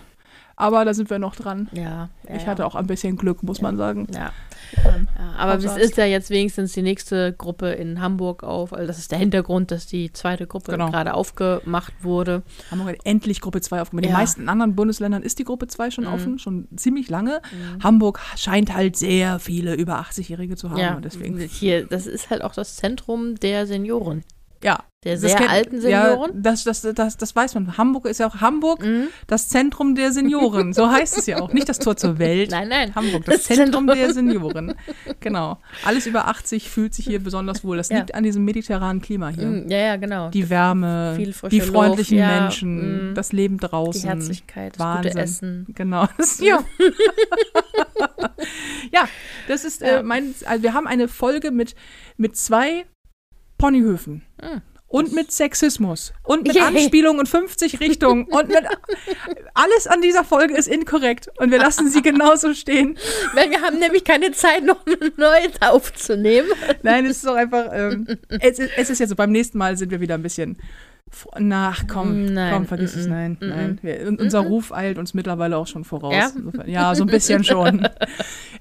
[0.58, 1.68] Aber da sind wir noch dran.
[1.72, 2.08] Ja.
[2.28, 2.48] ja ich ja.
[2.48, 4.06] hatte auch ein bisschen Glück, muss man sagen.
[4.14, 4.32] Ja.
[4.84, 4.96] Ja,
[5.38, 8.72] aber es ist ja jetzt wenigstens die nächste Gruppe in Hamburg auf.
[8.72, 10.90] Also das ist der Hintergrund, dass die zweite Gruppe Genau.
[10.90, 12.42] gerade aufgemacht wurde.
[12.70, 14.04] Hamburg hat endlich Gruppe 2 aufgemacht.
[14.04, 14.18] In den Ja.
[14.18, 16.12] meisten anderen Bundesländern ist die Gruppe 2 schon Mhm.
[16.12, 17.42] offen, schon ziemlich lange.
[17.82, 20.78] Hamburg scheint halt sehr viele über 80-Jährige zu haben.
[20.78, 24.24] ja, Und deswegen, hier, das ist halt auch das Zentrum der Senioren.
[24.62, 24.78] Ja.
[25.04, 26.42] Der das sehr kennt- alten Ja, Senioren.
[26.42, 27.78] das, das, das, das weiß man.
[27.78, 29.06] Hamburg ist ja auch Hamburg, Mhm.
[29.28, 30.72] das Zentrum der Senioren.
[30.72, 31.52] So heißt es ja auch.
[31.52, 32.50] Nicht das Tor zur Welt.
[32.50, 32.92] Nein, nein.
[32.96, 33.96] Hamburg, das, Das Zentrum Zentrum.
[33.96, 34.74] der Senioren.
[35.20, 35.58] Genau.
[35.84, 37.76] Alles über 80 fühlt sich hier besonders wohl.
[37.76, 37.98] Das Ja.
[37.98, 39.46] liegt an diesem mediterranen Klima hier.
[39.46, 40.30] Mhm, Ja, ja, genau.
[40.30, 41.16] Die Wärme,
[41.52, 43.14] die freundlichen Luft, ja, Menschen, mm.
[43.14, 44.08] das Leben Die draußen.
[44.08, 45.12] Herzlichkeit, das Wahnsinn.
[45.12, 45.66] gute Essen.
[45.72, 46.08] Genau.
[46.18, 46.58] Das, ja.
[48.92, 49.08] ja,
[49.48, 50.02] das ist äh, Ja.
[50.02, 50.34] mein.
[50.46, 51.74] Also wir haben eine Folge mit,
[52.16, 52.86] mit zwei
[53.58, 54.22] Ponyhöfen.
[54.40, 54.58] Mm.
[54.88, 56.12] Und mit Sexismus.
[56.22, 56.62] Und mit Yay.
[56.62, 58.24] Anspielungen in 50 Richtungen.
[58.26, 58.64] Und mit.
[59.54, 61.28] Alles an dieser Folge ist inkorrekt.
[61.38, 62.96] Und wir lassen sie genauso stehen.
[63.34, 66.48] Weil wir haben nämlich keine Zeit, noch eine neue aufzunehmen.
[66.82, 67.68] Nein, es ist doch einfach.
[67.72, 70.56] Ähm, es, ist, es ist jetzt so, beim nächsten Mal sind wir wieder ein bisschen.
[71.10, 73.78] Fr- Na, ach, komm, Nein, komm, vergiss mm, es, mm, nein, mm, nein.
[73.82, 76.14] Wir, un- unser Ruf eilt uns mittlerweile auch schon voraus.
[76.14, 76.30] Ja?
[76.66, 77.88] Ja so ein bisschen schon.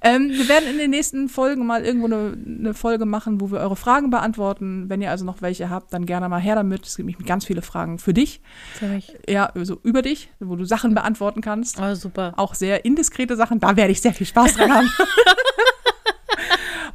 [0.02, 3.60] ähm, wir werden in den nächsten Folgen mal irgendwo eine, eine Folge machen, wo wir
[3.60, 4.90] eure Fragen beantworten.
[4.90, 6.86] Wenn ihr also noch welche habt, dann gerne mal her damit.
[6.86, 8.42] Es gibt nämlich ganz viele Fragen für dich,
[8.74, 9.16] Für mich.
[9.28, 11.80] ja, so über dich, wo du Sachen beantworten kannst.
[11.82, 12.34] Oh, super.
[12.38, 14.90] Auch sehr indiskrete Sachen, da werde ich sehr viel Spaß dran haben.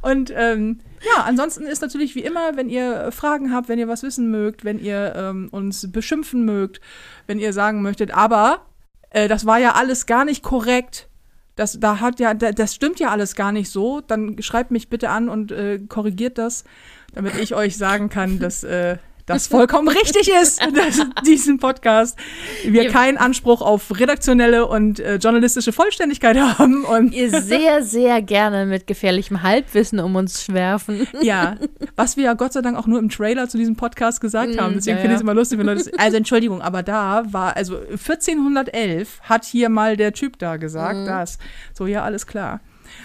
[0.01, 4.03] Und ähm, ja, ansonsten ist natürlich wie immer, wenn ihr Fragen habt, wenn ihr was
[4.03, 6.81] wissen mögt, wenn ihr ähm, uns beschimpfen mögt,
[7.27, 8.65] wenn ihr sagen möchtet, aber
[9.11, 11.07] äh, das war ja alles gar nicht korrekt.
[11.55, 14.01] Das, da hat ja, da, das stimmt ja alles gar nicht so.
[14.01, 16.63] Dann schreibt mich bitte an und äh, korrigiert das,
[17.13, 22.17] damit ich euch sagen kann, dass äh, das vollkommen richtig ist, dass diesen Podcast
[22.65, 26.83] wir keinen Anspruch auf redaktionelle und äh, journalistische Vollständigkeit haben.
[26.85, 31.07] Und Ihr sehr, sehr gerne mit gefährlichem Halbwissen um uns schwerfen.
[31.21, 31.57] ja,
[31.95, 34.59] was wir ja Gott sei Dank auch nur im Trailer zu diesem Podcast gesagt Mm,
[34.59, 34.73] haben.
[34.75, 35.91] Deswegen ja, finde ich es immer lustig, wenn Leute.
[35.97, 37.77] Also Entschuldigung, aber da war, also
[38.45, 41.05] 1411 hat hier mal der Typ da gesagt, Mhm.
[41.05, 41.37] das.
[41.73, 42.61] So, ja, alles klar.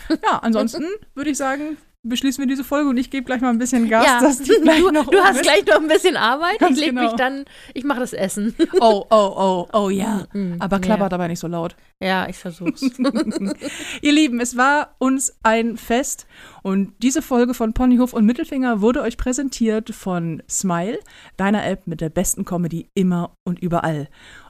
[0.09, 1.77] Ja, ansonsten würde ich sagen,
[2.09, 4.53] beschließen wir diese Folge und ich gebe gleich mal ein bisschen Gas, ja, dass die
[4.63, 5.43] gleich du, noch du hast ist.
[5.43, 6.59] gleich noch ein bisschen Arbeit.
[6.59, 7.03] Ganz ich leg genau.
[7.03, 7.45] mich dann,
[7.75, 8.55] ich mache das Essen.
[8.79, 10.27] Oh, oh, oh, oh ja.
[10.33, 11.09] Mm, Aber klappert ja.
[11.11, 11.77] dabei nicht so laut.
[12.01, 12.83] Ja, ich versuch's.
[14.03, 16.27] Ihr Lieben, es war uns ein Fest
[16.63, 20.99] und diese Folge von Ponyhof und Mittelfinger wurde euch präsentiert von Smile,
[21.37, 24.09] deiner App mit der besten Comedy immer und überall.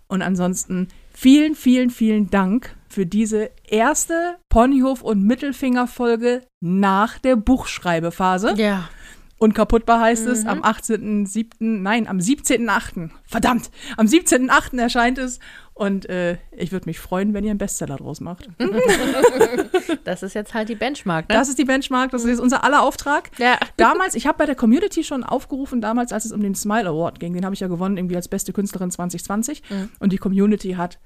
[0.08, 7.36] Und ansonsten vielen, vielen, vielen Dank für diese erste Ponyhof und Mittelfinger Folge nach der
[7.36, 8.54] Buchschreibephase.
[8.56, 8.88] ja.
[9.38, 10.48] Unkaputtbar heißt es, Mhm.
[10.48, 14.78] am 18.07., nein, am 17.08., verdammt, am 17.08.
[14.80, 15.40] erscheint es
[15.74, 18.48] Und äh, ich würde mich freuen, wenn ihr einen Bestseller draus macht.
[20.04, 21.34] Das ist jetzt halt die Benchmark, ne?
[21.34, 23.30] Das ist die Benchmark, das ist unser aller Auftrag.
[23.38, 23.58] ja.
[23.76, 27.20] Damals, ich habe bei der Community schon aufgerufen, damals, als es um den Smile Award
[27.20, 29.62] ging, den habe ich ja gewonnen, irgendwie als beste Künstlerin 2020.
[29.68, 29.90] Mhm.
[29.98, 30.98] Und die Community hat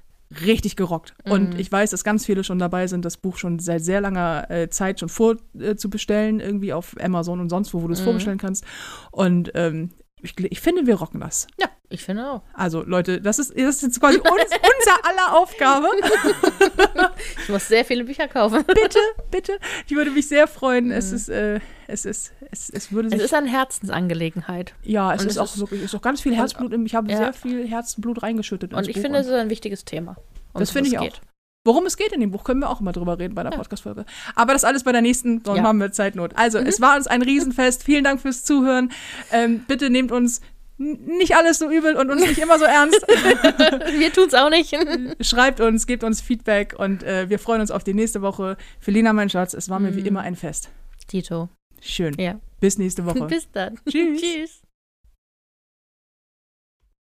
[0.45, 1.13] richtig gerockt.
[1.27, 4.49] Und ich weiß, dass ganz viele schon dabei sind, das Buch schon seit sehr langer
[4.49, 8.03] äh, Zeit schon vorzubestellen, äh, irgendwie auf Amazon und sonst wo, wo du es Mhm.
[8.05, 8.63] vorbestellen kannst.
[9.11, 11.47] Und ähm, ich, ich finde, wir rocken das.
[11.59, 12.41] ja, ich finde auch.
[12.53, 15.87] Also Leute, das ist, das ist jetzt quasi uns, unser aller Aufgabe.
[17.43, 18.63] Ich muss sehr viele Bücher kaufen.
[18.65, 19.59] Bitte, bitte.
[19.87, 20.91] Ich würde mich sehr freuen.
[20.91, 23.13] Es ist, äh, es ist, es, es würde Mhm.
[23.13, 24.73] Es sich ist eine Herzensangelegenheit.
[24.83, 26.73] Ja, es ist es auch ist- wirklich, ist auch ganz viel Herzblut.
[26.85, 27.17] Ich habe Ja.
[27.17, 28.73] sehr viel Herzblut reingeschüttet.
[28.73, 30.17] Und ich Buch finde, es ist ein wichtiges Thema.
[30.53, 31.03] um Das finde ich auch.
[31.03, 31.21] geht.
[31.63, 33.57] Worum es geht in dem Buch, können wir auch immer drüber reden bei der Ja.
[33.59, 34.05] Podcast-Folge.
[34.35, 35.63] Aber das alles bei der nächsten, sonst Ja.
[35.63, 36.35] haben wir Zeitnot.
[36.35, 36.65] Also, Mhm.
[36.65, 37.83] es war uns ein Riesenfest.
[37.83, 38.91] Vielen Dank fürs Zuhören.
[39.31, 40.41] Ähm, bitte nehmt uns
[40.81, 43.01] nicht alles so übel und uns nicht immer so ernst.
[43.07, 44.75] Wir tun es auch nicht.
[45.21, 48.57] Schreibt uns, gebt uns Feedback und äh, wir freuen uns auf die nächste Woche.
[48.79, 50.07] Felina, mein Schatz, es war mir wie Mhm.
[50.07, 50.69] immer ein Fest.
[51.07, 51.49] Tito.
[51.81, 52.15] Schön.
[52.19, 52.39] Ja.
[52.59, 53.25] Bis nächste Woche.
[53.27, 53.79] Bis dann.
[53.87, 54.21] Tschüss.
[54.21, 54.60] Tschüss.